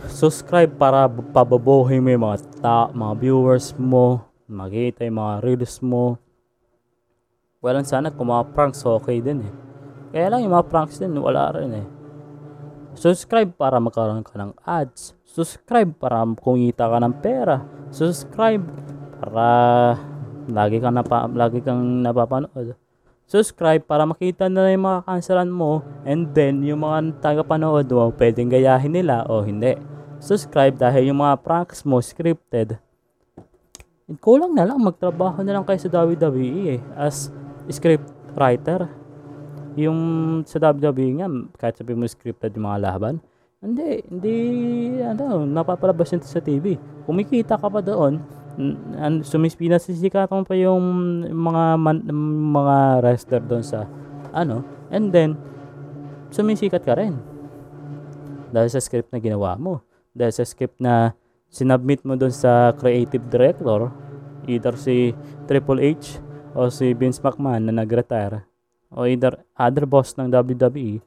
[0.06, 6.22] Subscribe para pababohin mo yung mga ta, mga viewers mo, makita yung mga reels mo.
[7.60, 9.54] Well, sana kung mga pranks okay din eh.
[10.14, 11.88] Kaya lang yung mga pranks din wala rin eh.
[12.96, 15.15] Subscribe para magkaroon ka ng ads.
[15.36, 18.64] Subscribe para kumita ka ng pera subscribe
[19.24, 19.48] para
[20.52, 22.76] lagi kang napa, lagi kang napapanood.
[23.26, 28.52] Subscribe para makita na yung mga kansalan mo and then yung mga tagapanood mo pwedeng
[28.52, 29.80] gayahin nila o hindi.
[30.22, 32.78] Subscribe dahil yung mga pranks mo scripted.
[34.22, 37.34] Kulang na lang magtrabaho na lang kayo sa WWE eh, as
[37.74, 38.06] script
[38.38, 38.86] writer.
[39.76, 40.00] Yung
[40.46, 43.18] sa WWE nga, kahit sabi mo scripted yung mga laban,
[43.66, 44.38] hindi, hindi,
[45.02, 46.78] ano, napapalabas yun sa TV.
[47.10, 48.22] Kumikita ka pa doon,
[48.96, 50.84] and sumisikatan pa yung
[51.28, 51.98] mga man,
[52.56, 53.84] mga wrestler doon sa
[54.32, 55.36] ano and then
[56.32, 57.20] sumisikat ka rin
[58.56, 59.84] dahil sa script na ginawa mo
[60.16, 61.12] dahil sa script na
[61.52, 63.92] sinubmit mo doon sa creative director
[64.48, 65.12] either si
[65.48, 66.24] Triple H
[66.56, 68.48] o si Vince McMahon na nag-retire
[68.88, 71.04] o either other boss ng WWE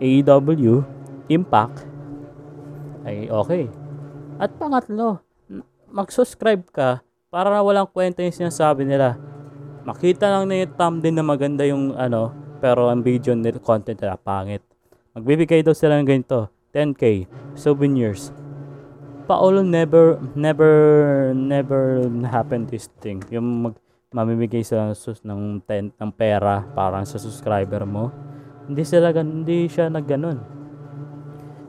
[0.00, 0.84] AEW
[1.28, 1.84] Impact
[3.08, 3.72] ay okay.
[4.36, 5.24] At pangatlo,
[5.88, 7.00] mag-subscribe ka
[7.32, 9.16] para na walang kwenta yung sinasabi nila.
[9.88, 14.20] Makita lang na yung thumbnail na maganda yung ano, pero ang video nila content nila
[14.20, 14.60] pangit.
[15.16, 16.52] Magbibigay daw sila ng ganito.
[16.76, 17.24] 10k
[17.56, 18.30] souvenirs.
[19.24, 20.72] Paolo never never
[21.32, 23.24] never happen this thing.
[23.32, 23.74] Yung mag
[24.08, 28.08] mamimigay sa sus ng tent ng pera parang sa subscriber mo.
[28.68, 30.57] Hindi sila hindi siya nagganon.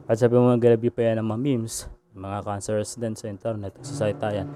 [0.09, 1.85] At sabi mo mag-review pa yan ng mga memes,
[2.17, 4.49] mga cancerous din sa internet, sa site yan.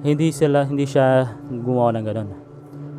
[0.00, 2.30] Hindi sila, hindi siya gumawa ng ganon.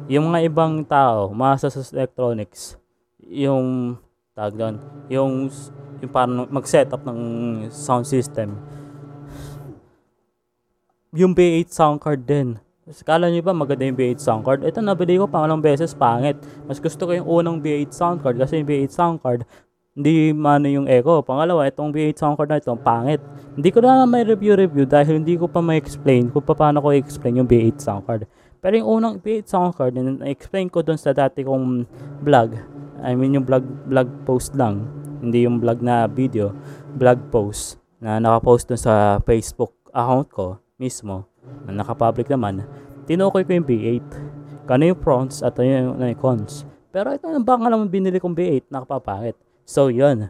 [0.05, 2.77] Yung mga ibang tao, mga sa electronics,
[3.25, 3.97] yung
[4.37, 4.77] tag doon,
[5.09, 5.49] yung
[5.97, 7.19] yung parang mag-setup ng
[7.73, 8.53] sound system.
[11.09, 12.61] Yung B8 sound card din.
[13.07, 14.61] Kala nyo ba maganda yung B8 sound card?
[14.61, 16.35] Ito nabili ko pangalang beses pangit.
[16.67, 19.47] Mas gusto ko yung unang B8 sound card kasi yung B8 sound card
[19.93, 21.21] hindi mano yung echo.
[21.21, 23.21] Pangalawa, itong V8 sound card na ito, pangit.
[23.53, 27.49] Hindi ko na may review-review dahil hindi ko pa ma-explain kung paano ko i-explain yung
[27.49, 28.25] V8 sound card.
[28.57, 31.85] Pero yung unang V8 sound card, na-explain ko dun sa dati kong
[32.25, 32.57] vlog.
[33.05, 34.89] I mean yung vlog, vlog post lang.
[35.21, 36.57] Hindi yung vlog na video.
[36.97, 40.45] Vlog post na nakapost dun sa Facebook account ko
[40.81, 41.29] mismo.
[41.69, 42.65] Na nakapublic naman.
[43.05, 44.09] Tinukoy ko yung V8.
[44.65, 46.65] Kano yung pros at ano yung, ano yung cons.
[46.89, 49.37] Pero ito yung baka naman binili kong V8 nakapapangit.
[49.63, 50.29] So, yun.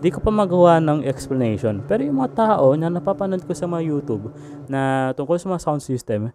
[0.00, 1.84] Di ko pa magawa ng explanation.
[1.84, 4.32] Pero yung mga tao na napapanood ko sa mga YouTube
[4.64, 6.32] na tungkol sa mga sound system,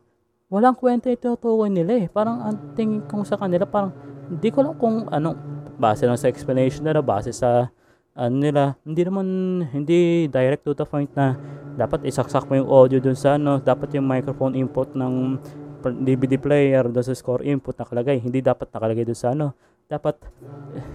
[0.53, 2.07] walang kwenta ito tutukoy nila eh.
[2.07, 3.89] Parang ang tingin kong sa kanila, parang
[4.29, 5.33] hindi ko lang kung ano,
[5.81, 7.73] base lang sa explanation nila, base sa
[8.15, 9.27] ano nila, hindi naman,
[9.75, 11.35] hindi direct to the point na
[11.75, 15.35] dapat isaksak mo yung audio dun sa ano, dapat yung microphone input ng
[15.83, 18.17] DVD player doon sa score input nakalagay.
[18.17, 19.53] Hindi dapat nakalagay doon sa ano,
[19.85, 20.17] dapat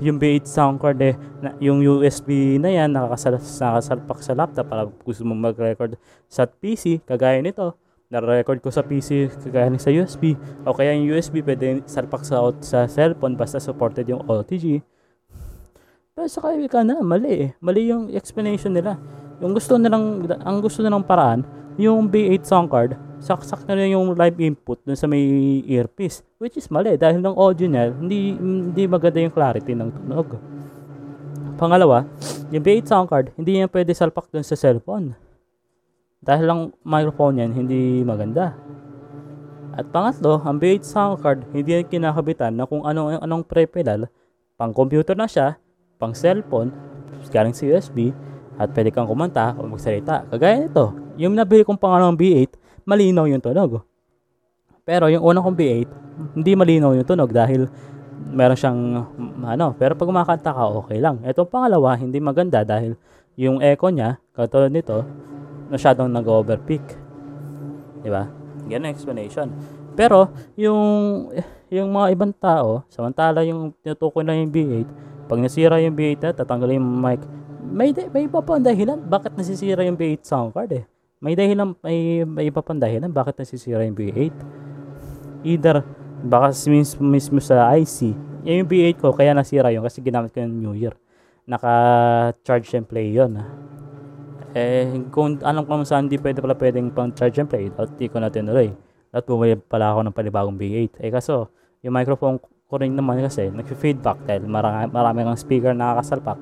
[0.03, 4.83] yung B8 sound card eh, na, yung USB na yan nakakasal, nakasalpak sa laptop para
[4.87, 5.95] gusto mo mag-record
[6.27, 7.79] sa PC kagaya nito.
[8.11, 10.35] Na-record ko sa PC kagaya sa USB
[10.67, 14.83] o kaya yung USB pwede salpak sa, sa cellphone basta supported yung OTG
[16.21, 17.51] pero sa kaibigan na mali eh.
[17.65, 19.01] Mali yung explanation nila.
[19.41, 21.47] Yung gusto nilang ang gusto nilang paraan
[21.79, 25.21] yung B8 sound card saksak na rin yung live input dun sa may
[25.69, 26.25] earpiece.
[26.41, 30.41] Which is mali dahil ng audio niya, hindi, hindi maganda yung clarity ng tunog.
[31.61, 32.09] Pangalawa,
[32.49, 35.13] yung B8 sound card, hindi yan pwede salpak dun sa cellphone.
[36.25, 38.57] Dahil lang microphone yan, hindi maganda.
[39.77, 44.09] At pangatlo, ang B8 sound card, hindi yan kinakabitan na kung anong, anong pre-pedal,
[44.57, 45.61] pang computer na siya,
[46.01, 46.73] pang cellphone,
[47.29, 48.17] galing sa USB,
[48.57, 50.25] at pwede kang kumanta o magsalita.
[50.33, 52.57] Kagaya nito, yung nabili kong pangalawang B8,
[52.89, 53.85] malinaw yung tunog.
[54.89, 55.89] Pero yung unang kong B8,
[56.41, 57.69] hindi malinaw yung tunog dahil
[58.33, 58.81] meron siyang
[59.45, 61.21] ano, pero pag kumakanta ka okay lang.
[61.29, 62.97] Itong pangalawa, hindi maganda dahil
[63.37, 65.05] yung echo niya, katulad nito,
[65.69, 66.85] masyadong nag-overpeak.
[68.01, 68.29] 'Di ba?
[68.73, 69.53] Yan explanation.
[69.93, 70.81] Pero yung
[71.69, 74.89] yung mga ibang tao, samantala yung tinutukoy na yung B8,
[75.31, 77.21] pag nasira yung B8 na, tatanggalin yung mic.
[77.71, 80.85] May, may iba pa ang dahilan bakit nasisira yung B8 sound card eh.
[81.21, 84.33] May dahilan, may, may iba pang dahilan bakit nasisira yung B8.
[85.45, 85.85] Either,
[86.25, 88.17] baka mismo, mismo sa IC.
[88.49, 90.97] Yung B8 ko, kaya nasira yun kasi ginamit ko yung New Year.
[91.45, 93.37] Naka-charge and play yun.
[94.57, 98.09] Eh, kung alam ko saan hindi pwede pala pwedeng pang charge and play, at di
[98.09, 98.73] ko na tinuloy.
[99.13, 101.05] At bumili pala ako ng panibagong B8.
[101.05, 101.53] Eh kaso,
[101.85, 106.41] yung microphone ko rin naman kasi nag-feedback dahil marami, marami kang speaker na nakakasalpak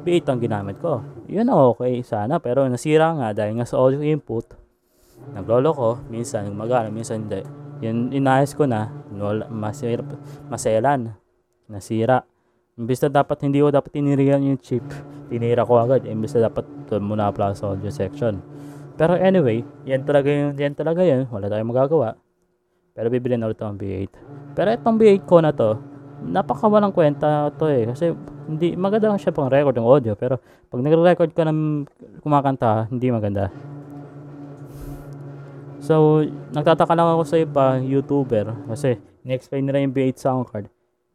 [0.00, 1.04] B8 ang ginamit ko.
[1.28, 4.56] Yun okay sana pero nasira nga dahil nga sa audio input.
[5.36, 7.44] Naglolo ko, minsan gumagana, minsan hindi.
[7.84, 8.88] Yun inayos ko na,
[9.52, 10.04] masira,
[10.48, 11.16] maselan,
[11.68, 12.24] nasira.
[12.80, 14.84] Imbis na dapat hindi ko dapat tinirihan yung chip,
[15.28, 16.08] tinira ko agad.
[16.08, 18.40] Imbis na dapat doon muna apply sa audio section.
[18.96, 21.28] Pero anyway, yan talaga yun, yan talaga yun.
[21.28, 22.16] Wala tayong magagawa.
[22.92, 24.12] Pero bibili na ulit ang B8.
[24.56, 25.80] Pero itong B8 ko na to,
[26.24, 27.88] napakawalang kwenta to eh.
[27.88, 28.12] Kasi
[28.50, 31.86] hindi maganda siya pang record ng audio pero pag nagre-record ka ng
[32.20, 33.48] kumakanta hindi maganda.
[35.80, 40.68] So nagtataka lang ako sa iba youtuber kasi ni-explain nila yung B8 sound card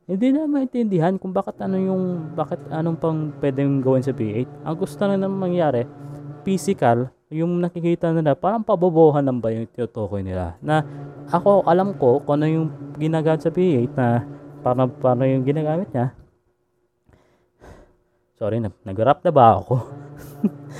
[0.05, 2.03] hindi na maintindihan kung bakit ano yung
[2.37, 5.89] bakit anong pang pwedeng gawin sa B8 ang gusto na naman mangyari
[6.45, 10.53] physical yung nakikita nila parang pabobohan lang ba yung tinutukoy nila?
[10.61, 10.85] Na
[11.33, 12.67] ako alam ko kung ano yung
[13.01, 14.21] ginagamit sa B8 na
[14.65, 16.17] paano, paano yung ginagamit niya
[18.35, 19.79] Sorry, nag-rap na ba ako?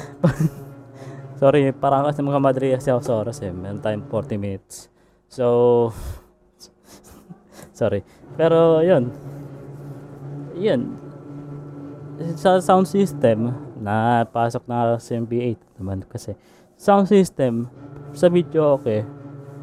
[1.39, 3.51] Sorry, parang kasi mga madre kasi ako sa oras eh.
[3.51, 4.91] Meron tayong 40 minutes.
[5.31, 5.91] So,
[7.79, 8.03] sorry.
[8.35, 9.07] Pero, yun.
[10.59, 10.99] Yun.
[12.35, 16.35] Sa sound system, na pasok na sa MB8 naman kasi.
[16.75, 17.71] Sound system,
[18.11, 19.03] sa video okay.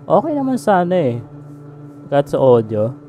[0.05, 1.21] Okay naman sana eh.
[2.13, 3.02] Kahit sa audio.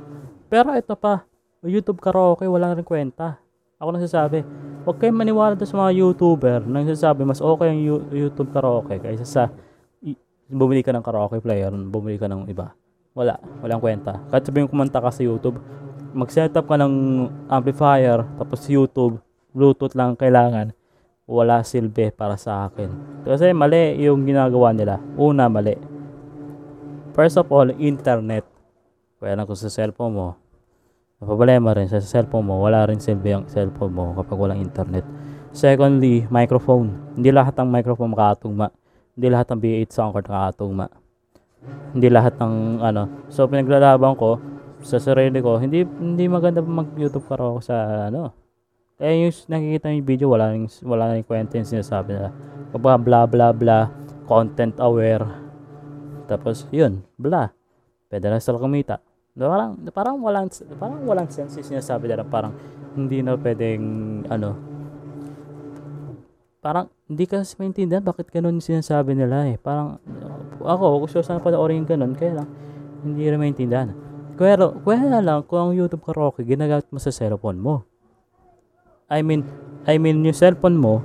[0.54, 1.26] Pero ito pa,
[1.66, 3.42] YouTube karaoke, wala rin kwenta
[3.82, 4.46] Ako nagsasabi,
[4.86, 9.26] huwag kayong maniwala sa mga YouTuber na nagsasabi, mas okay ang You- YouTube karaoke kaysa
[9.26, 9.44] sa
[10.46, 12.70] bumili ka ng karaoke player, bumili ka ng iba.
[13.18, 14.22] Wala, walang kwenta.
[14.30, 15.58] Kahit sabihin kumanta ka sa YouTube,
[16.14, 16.94] mag-setup ka ng
[17.50, 19.18] amplifier, tapos YouTube,
[19.58, 20.70] Bluetooth lang kailangan,
[21.26, 22.94] wala silbi para sa akin.
[23.26, 25.02] Kasi mali yung ginagawa nila.
[25.18, 25.74] Una, mali.
[27.18, 28.46] First of all, internet.
[29.18, 30.43] Kaya lang kung sa cellphone mo,
[31.24, 35.08] napabalema rin sa cellphone mo, wala rin silbi ang cellphone mo kapag walang internet.
[35.56, 37.16] Secondly, microphone.
[37.16, 38.68] Hindi lahat ng microphone makakatugma.
[39.16, 40.86] Hindi lahat ng B8 sound card nakakatugma.
[41.96, 43.04] Hindi lahat ng ano.
[43.32, 44.42] So pinaglalaban ko
[44.84, 48.36] sa sarili ko, hindi hindi maganda mag-YouTube karaoke sa ano.
[49.00, 52.30] Kaya yung nakikita yung video, wala rin, wala rin kwenta yung sinasabi nila.
[52.76, 53.80] Kapag bla bla bla,
[54.30, 55.26] content aware.
[56.30, 57.52] Tapos yun, bla.
[58.08, 59.02] Pwede na sila kumita.
[59.34, 62.22] Na Parang, parang walang, parang walang sense yung sinasabi nila.
[62.22, 62.54] Parang
[62.94, 63.82] hindi na pwedeng,
[64.30, 64.54] ano,
[66.64, 69.60] parang hindi ka kasi maintindihan bakit ganun yung sinasabi nila eh.
[69.60, 70.00] Parang,
[70.64, 72.48] ako, gusto sana panoorin yung ganun, kaya lang,
[73.04, 73.92] hindi rin maintindihan.
[74.40, 77.84] Kaya, kaya lang, kung ang YouTube karaoke, ginagamit mo sa cellphone mo.
[79.12, 79.44] I mean,
[79.84, 81.04] I mean, yung cellphone mo,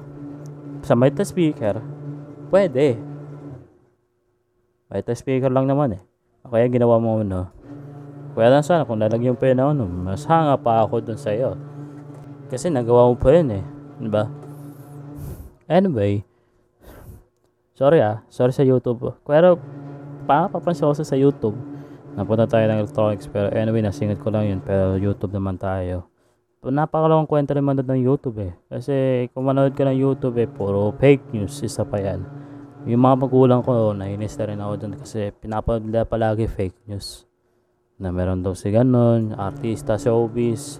[0.87, 1.83] sa mic speaker,
[2.55, 2.95] pwede.
[4.89, 6.03] Mic speaker lang naman eh.
[6.49, 7.58] Kaya ginawa mo ano.
[8.39, 11.59] Kaya lang sana kung lalagyan pa yun ano, mas hanga pa ako dun sa iyo.
[12.47, 13.65] Kasi nagawa mo pa yun eh.
[13.99, 14.31] Diba?
[15.67, 16.23] Anyway,
[17.75, 19.11] sorry ah, sorry sa YouTube.
[19.27, 19.59] Pero,
[20.23, 21.59] pa papansin ko sa YouTube.
[22.15, 24.61] Napunta tayo ng electronics pero anyway, nasingit ko lang yun.
[24.63, 26.07] Pero YouTube naman tayo.
[26.63, 28.53] Napakalawang kwento rin manood ng YouTube eh.
[28.71, 32.23] Kasi kung manood ka ng YouTube eh, puro fake news, isa pa yan.
[32.87, 37.28] Yung mga magulang ko, nainis na rin ako dun kasi pinapanood nila palagi fake news.
[37.99, 40.79] Na meron daw si ganun, artista, showbiz.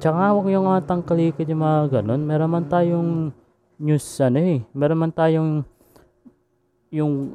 [0.00, 2.24] Tsaka huwag yung mga tangkalikid yung mga ganun.
[2.24, 3.30] Meron man tayong
[3.78, 4.64] news ano eh.
[4.72, 5.62] Meron man tayong
[6.92, 7.32] yung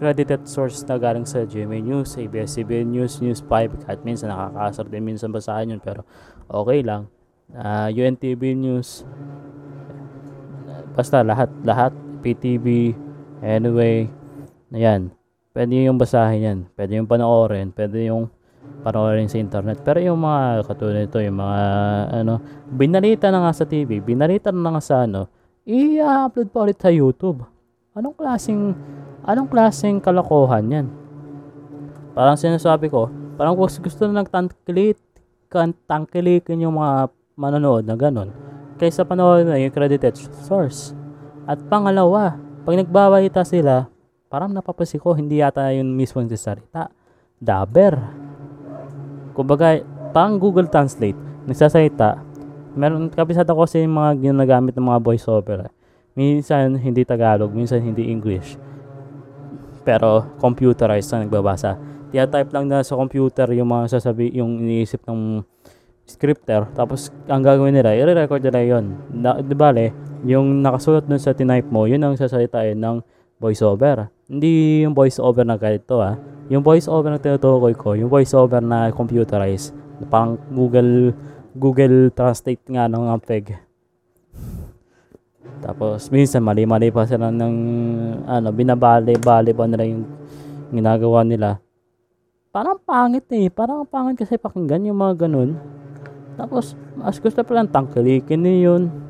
[0.00, 5.04] credited source na galing sa GMA News, ABS-CBN News, News 5, kahit minsan nakakasar din
[5.04, 6.08] minsan basahin yun, pero
[6.48, 7.12] okay lang.
[7.52, 9.04] Uh, UNTV News,
[10.96, 11.92] basta lahat, lahat,
[12.24, 12.96] PTV,
[13.44, 14.08] anyway,
[14.72, 15.12] ayan,
[15.56, 18.28] pwede yung basahin yan, pwede yung panoorin, pwede yung
[18.84, 19.80] panoorin sa internet.
[19.80, 21.60] Pero yung mga katulad nito, yung mga
[22.12, 25.32] ano, binalita na nga sa TV, binalita na nga sa ano,
[25.64, 27.40] i-upload pa ulit sa YouTube.
[27.96, 28.76] Anong klaseng
[29.24, 30.86] anong klaseng kalokohan 'yan?
[32.12, 33.08] Parang sinasabi ko,
[33.40, 35.00] parang kung gusto na nagtangkilit,
[35.88, 38.28] tangkilikin yung mga manonood na ganun,
[38.76, 40.92] kaysa panoorin na yung credited source.
[41.48, 42.36] At pangalawa,
[42.68, 43.88] pag nagbabalita sila,
[44.26, 46.90] parang napapasi ko, hindi yata yun mismo yung salita.
[47.36, 47.98] Daber.
[49.36, 49.80] Kumbaga,
[50.16, 52.24] parang Google Translate, nagsasalita,
[52.76, 55.68] meron kabisado ko kasi yung mga ginagamit ng mga voiceover.
[56.16, 58.56] Minsan hindi Tagalog, minsan hindi English.
[59.84, 61.76] Pero computerized na nagbabasa.
[62.12, 65.44] Tia-type lang na sa computer yung mga sasabi, yung iniisip ng
[66.08, 66.64] scripter.
[66.72, 68.96] Tapos ang gagawin nila, i-record nila yun.
[69.12, 69.92] Na, di bale,
[70.24, 73.04] yung nakasulat dun sa tinype mo, yun ang sasalitain ng
[73.36, 74.08] voiceover.
[74.26, 76.18] Hindi yung voiceover na ganito ah.
[76.50, 79.70] Yung voiceover na tinutukoy ko, yung voiceover na computerized.
[80.10, 81.14] Parang Google
[81.54, 83.54] Google Translate nga ng Ampeg.
[85.62, 87.54] Tapos minsan mali-mali pa sila ng
[88.26, 90.04] ano, binabali-bali pa nila yung
[90.74, 91.62] ginagawa nila.
[92.50, 93.46] Parang pangit eh.
[93.52, 95.60] Parang pangit kasi pakinggan yung mga ganun.
[96.36, 99.05] Tapos, mas gusto pa lang tangkilikin yun.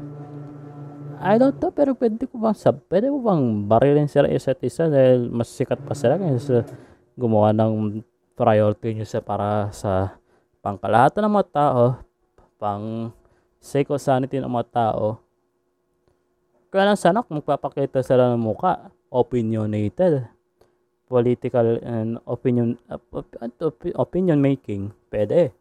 [1.16, 4.86] I don't know, pero pwede ko bang sab, pwede mo bang barilin sila isa't isa
[4.86, 6.68] dahil mas sikat pa sila kaysa
[7.16, 8.04] gumawa ng
[8.36, 10.20] priority nyo sa para sa
[10.60, 11.82] pangkalahatan ng mga tao,
[12.60, 13.14] pang
[13.56, 15.18] sake sanity ng mga tao.
[16.68, 20.28] Kaya lang sana kung magpapakita sila ng muka, opinionated,
[21.08, 25.54] political and opinion op- opinion making, pwede.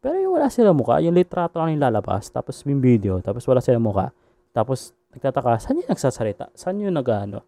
[0.00, 3.64] Pero yung wala sila mukha, yung litrato lang yung lalabas, tapos yung video, tapos wala
[3.64, 4.12] sila mukha,
[4.50, 6.50] tapos nagtataka, saan yung nagsasalita?
[6.54, 7.42] Saan yung nagano?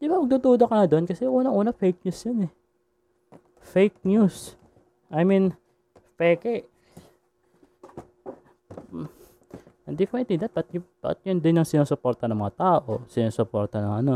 [0.00, 2.52] Di ba, magdududa ka na doon kasi unang-una fake news yun eh.
[3.64, 4.56] Fake news.
[5.08, 5.56] I mean,
[6.20, 6.68] peke.
[9.84, 13.04] Hindi ko maintindihan, ba't, y- ba't yun din ang sinusuporta ng mga tao?
[13.08, 14.14] Sinusuporta ng ano?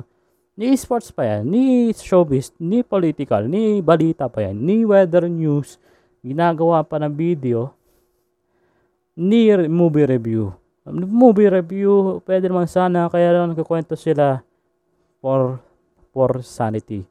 [0.58, 5.78] Ni sports pa yan, ni showbiz, ni political, ni balita pa yan, ni weather news,
[6.18, 7.70] ginagawa pa ng video,
[9.14, 10.50] ni movie review.
[10.92, 14.40] Movie review, pwede naman sana, kaya lang nagkukwento sila
[15.20, 15.60] for,
[16.12, 17.04] for sanity.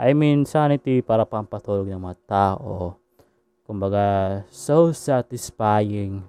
[0.00, 2.96] I mean, sanity para pampatulog ng mga tao.
[3.68, 6.24] Kumbaga, so satisfying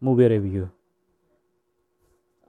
[0.00, 0.70] movie review.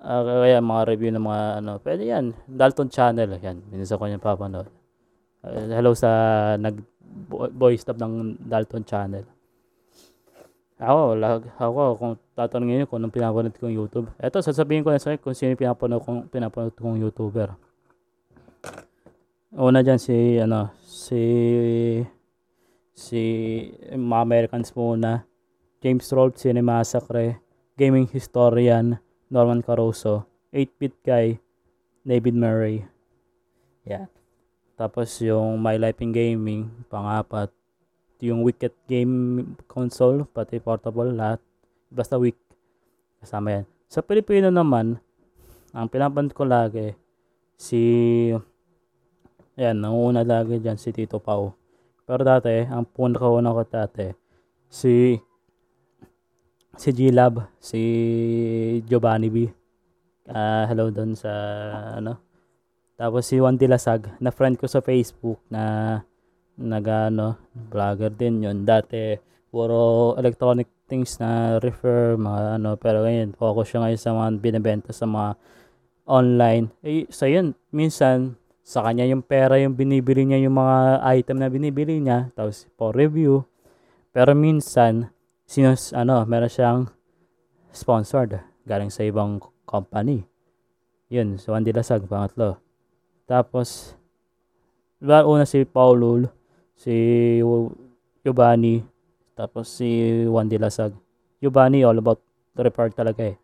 [0.04, 2.36] Ah, kaya mga review ng mga ano, pwede yan.
[2.44, 3.64] Dalton Channel, yan.
[3.72, 4.68] Minsan ko yung papanood.
[5.44, 6.10] Uh, hello sa
[6.56, 6.76] nag
[7.56, 9.24] voice tab ng Dalton Channel.
[10.84, 14.12] Ako, lag, ako, kung tatanungin niyo kung anong pinapanood kong YouTube.
[14.20, 17.56] Ito, sasabihin ko na sa kung sino pinapanood kong, pinapanood kong YouTuber.
[19.56, 21.24] Una dyan si, ano, si,
[22.92, 23.22] si,
[23.96, 25.24] mga Americans muna.
[25.80, 27.40] James Rolfe, Cinema Massacre,
[27.80, 29.00] Gaming Historian,
[29.32, 31.40] Norman Caruso, 8-bit guy,
[32.04, 32.84] David Murray.
[33.88, 34.12] Yeah.
[34.76, 37.52] Tapos yung My Life in Gaming, pangapat.
[38.24, 41.44] Yung Wicked Game Console, pati portable, lahat.
[41.92, 42.40] Basta week.
[43.20, 43.66] Kasama yan.
[43.92, 44.96] Sa Pilipino naman,
[45.76, 46.96] ang pinapand ko lagi,
[47.60, 47.82] si,
[49.60, 51.52] yan, nanguna lagi dyan, si Tito Pau.
[52.08, 54.08] Pero dati, ang pinakauna ko dati,
[54.72, 55.20] si
[56.74, 57.82] si G-Lab, si
[58.90, 59.38] Giovanni B.
[60.24, 61.32] Uh, hello doon sa
[62.00, 62.18] ano.
[62.96, 66.02] Tapos si Juan Dilasag, na friend ko sa Facebook na
[66.60, 69.18] nagano, vlogger din yon Dati
[69.54, 74.92] puro electronic things na refer mga ano pero ngayon focus siya ngayon sa mga binebenta
[74.94, 75.38] sa mga
[76.10, 76.74] online.
[76.84, 81.50] Eh sa yun, minsan sa kanya yung pera yung binibili niya yung mga item na
[81.52, 83.46] binibili niya tapos for review.
[84.14, 85.10] Pero minsan
[85.46, 86.82] sinus ano, meron siyang
[87.74, 90.24] sponsored galing sa ibang company.
[91.14, 92.58] Yun, so Juan Dilasag, pangatlo.
[93.30, 93.94] Tapos,
[94.98, 96.26] diba, una si Paulo,
[96.78, 97.40] si
[98.24, 98.84] Giovanni,
[99.34, 100.94] tapos si Juan Dilasag.
[101.42, 102.22] Giovanni, all about
[102.56, 103.38] report talaga eh.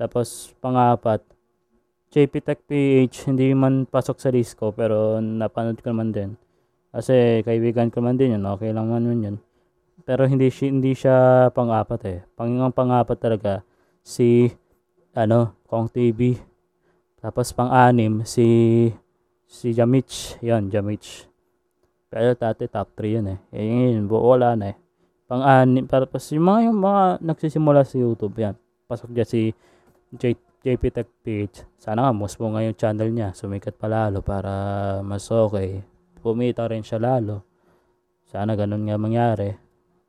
[0.00, 1.20] Tapos, pangapat,
[2.10, 6.34] JP Tech PH, hindi man pasok sa list ko, pero napanood ko naman din.
[6.90, 9.36] Kasi kaibigan ko man din yun, okay lang man yun yun.
[10.02, 12.18] Pero hindi hindi siya pang-apat eh.
[12.34, 13.62] Pangingang pang-apat talaga
[14.02, 14.50] si
[15.14, 16.34] ano, Kong TV.
[17.22, 18.90] Tapos pang-anim si
[19.46, 20.34] si Jamich.
[20.42, 21.29] Yon, Jamich.
[22.10, 23.38] Pero dati top 3 yun eh.
[23.54, 24.76] Eh yun, wala na eh.
[25.30, 28.58] Pang-anim, tapos yung mga, yung mga nagsisimula sa YouTube yan.
[28.90, 29.54] Pasok dyan si
[30.18, 30.34] J,
[30.66, 31.62] JP Tech Page.
[31.78, 33.30] Sana nga, most mo nga yung channel niya.
[33.30, 34.50] Sumikat pa lalo para
[35.06, 35.86] mas okay.
[36.18, 37.46] Pumita rin siya lalo.
[38.26, 39.54] Sana ganun nga mangyari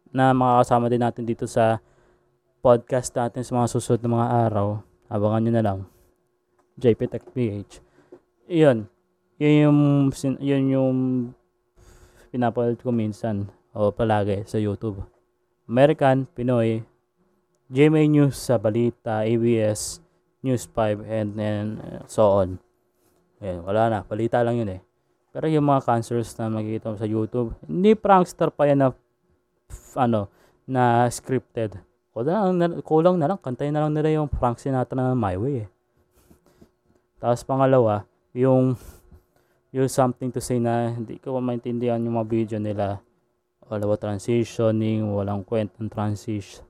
[0.09, 1.79] na makakasama din natin dito sa
[2.59, 4.67] podcast natin sa mga susunod na mga araw.
[5.05, 5.79] Abangan nyo na lang.
[6.81, 7.77] JP Tech PH.
[8.49, 8.89] Iyon.
[9.37, 9.79] Yun yung,
[10.41, 10.97] yun yung
[12.31, 15.03] pinapanood ko minsan o palagi sa YouTube.
[15.67, 16.83] American, Pinoy,
[17.71, 20.03] GMA News sa balita, ABS,
[20.43, 21.65] News 5, and then
[22.07, 22.59] so on.
[23.39, 23.99] Ayan, wala na.
[24.03, 24.81] Balita lang yun eh.
[25.31, 28.87] Pero yung mga cancers na makikita mo sa YouTube, hindi prankster pa yan na
[29.95, 30.27] ano,
[30.67, 31.79] na scripted.
[32.11, 35.63] Kulang na, kulang na lang, kantayin na lang nila yung Frank Sinatra na My Way
[35.63, 35.67] eh.
[37.23, 38.03] Tapos pangalawa,
[38.35, 38.75] yung
[39.71, 42.99] yung something to say na hindi ko maintindihan yung mga video nila.
[43.71, 46.67] Wala ba transitioning, walang kwentang transition.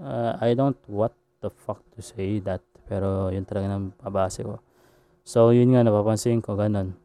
[0.00, 1.12] Uh, I don't what
[1.44, 2.64] the fuck to say that.
[2.88, 4.64] Pero yun talaga nang pabase ko.
[5.28, 6.96] So yun nga napapansin ko ganun.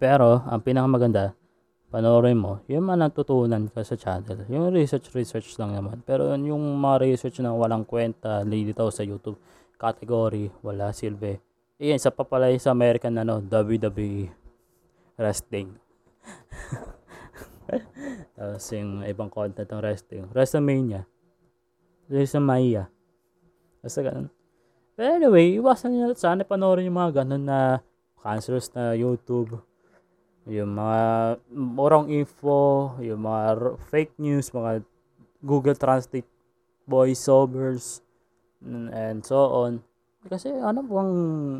[0.00, 1.36] Pero ang pinakamaganda,
[1.92, 4.48] panoorin mo, yung mga natutunan ka sa channel.
[4.48, 6.00] Yung research, research lang naman.
[6.08, 9.36] Pero yung mga research na walang kwenta, dito sa YouTube,
[9.76, 11.49] category, wala silbi.
[11.80, 14.28] Iyan, sa papalay sa American ano, WWE
[15.16, 15.72] wrestling.
[18.36, 20.24] Tapos yung ibang content ng wrestling.
[20.28, 21.08] WrestleMania.
[22.12, 22.92] WrestleMania.
[23.80, 24.28] Basta ganun.
[24.92, 27.80] But anyway, iwasan nyo sana panoorin yung mga ganun na
[28.20, 29.64] cancerous na YouTube
[30.48, 31.00] yung mga
[31.52, 34.82] murang info, yung mga fake news, mga
[35.44, 36.26] Google Translate
[36.88, 38.00] voiceovers,
[38.64, 39.84] and so on.
[40.28, 41.12] Kasi ano bang,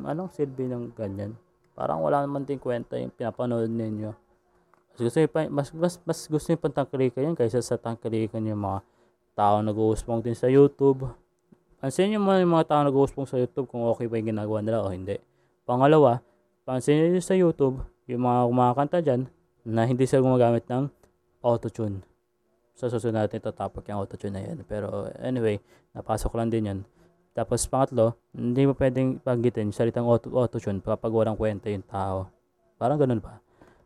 [0.04, 1.32] anong silbi ng ganyan?
[1.72, 4.12] Parang wala naman din kwenta yung pinapanood ninyo.
[4.92, 8.60] Mas gusto nyo, mas, mas, mas gusto nyo pang tangkilikan yan kaysa sa tangkilikan yung
[8.60, 8.84] mga
[9.32, 11.08] tao nag-uuspong din sa YouTube.
[11.80, 14.84] Pansin nyo mga, yung mga tao nag-uuspong sa YouTube kung okay ba yung ginagawa nila
[14.84, 15.16] o hindi.
[15.64, 16.20] Pangalawa,
[16.68, 19.24] pansin nyo sa YouTube, yung mga kumakanta dyan
[19.64, 20.92] na hindi sila gumagamit ng
[21.40, 22.04] autotune.
[22.76, 24.68] Sa susunod natin tatapok yung autotune na yan.
[24.68, 25.56] Pero anyway,
[25.96, 26.80] napasok lang din yan.
[27.30, 32.26] Tapos pangatlo, hindi mo pwedeng panggitin salitang auto, autotune kapag walang kwenta yung tao.
[32.74, 33.38] Parang ganun ba?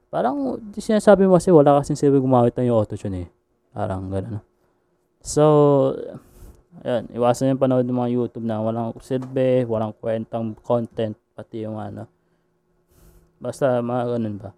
[0.09, 3.29] Parang sinasabi mo kasi wala kasing silbi gumamit ng yung autotune eh.
[3.77, 4.41] Parang ganun.
[5.21, 5.45] So,
[6.81, 11.77] ayun, iwasan yung panood ng mga YouTube na walang silbi, walang kwentang content, pati yung
[11.77, 12.09] ano,
[13.45, 14.51] Basta mga ganun ba.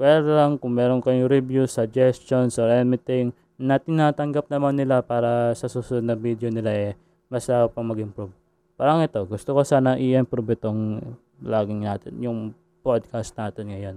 [0.00, 5.68] Well lang kung meron kayong reviews, suggestions, or anything na tinatanggap naman nila para sa
[5.68, 6.92] susunod na video nila eh
[7.26, 8.32] mas lalo pang mag-improve.
[8.76, 11.00] Parang ito, gusto ko sana i-improve itong
[11.40, 12.38] vlogging natin, yung
[12.84, 13.96] podcast natin ngayon.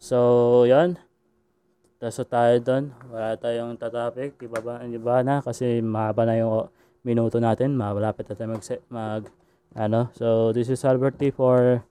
[0.00, 0.96] So, yan.
[2.00, 2.96] Taso tayo doon.
[3.12, 4.40] Wala tayong tatapik.
[4.40, 6.72] Ibaba, iba na kasi mahaba na yung
[7.04, 7.76] minuto natin.
[7.76, 9.22] Malapit na tayo mag, mag
[9.76, 10.08] ano.
[10.16, 11.84] So, this is Albert T for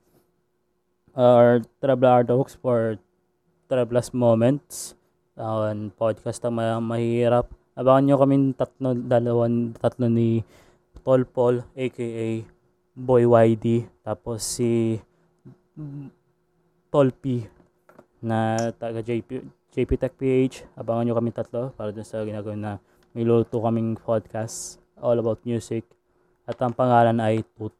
[1.14, 2.98] our Travel Talks for
[3.70, 4.98] Travelers Moments.
[5.38, 7.59] Uh, podcast na mahirap.
[7.80, 10.44] Abangan nyo kami tatlo, dalawan, tatlo ni
[11.00, 12.44] Tol Paul, aka
[12.92, 13.88] Boy YD.
[14.04, 15.00] Tapos si
[16.92, 17.48] Tol P
[18.20, 19.40] na taga JP,
[19.72, 20.76] JP Tech PH.
[20.76, 22.76] Abangan nyo kami tatlo para dun sa ginagawin na
[23.16, 25.88] may luto kaming podcast all about music.
[26.44, 27.72] At ang pangalan ay Toot.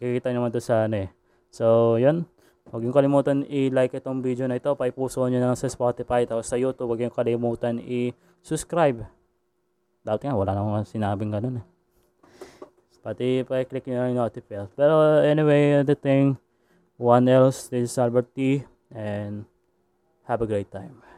[0.00, 1.12] Kikita naman to sa ano eh.
[1.52, 2.24] So, yun.
[2.70, 4.70] Huwag yung kalimutan i-like itong video na ito.
[4.78, 6.22] Paipuso nyo na sa Spotify.
[6.22, 9.02] Tapos sa YouTube, huwag yung kalimutan i-subscribe.
[10.06, 11.66] Dati nga, wala namang sinabing ganun eh.
[13.02, 14.70] Pati pa-click nyo yung notify.
[14.78, 16.38] Pero anyway, the thing,
[16.94, 18.62] one else, this is Albert T.
[18.94, 19.50] And
[20.30, 21.09] have a great time.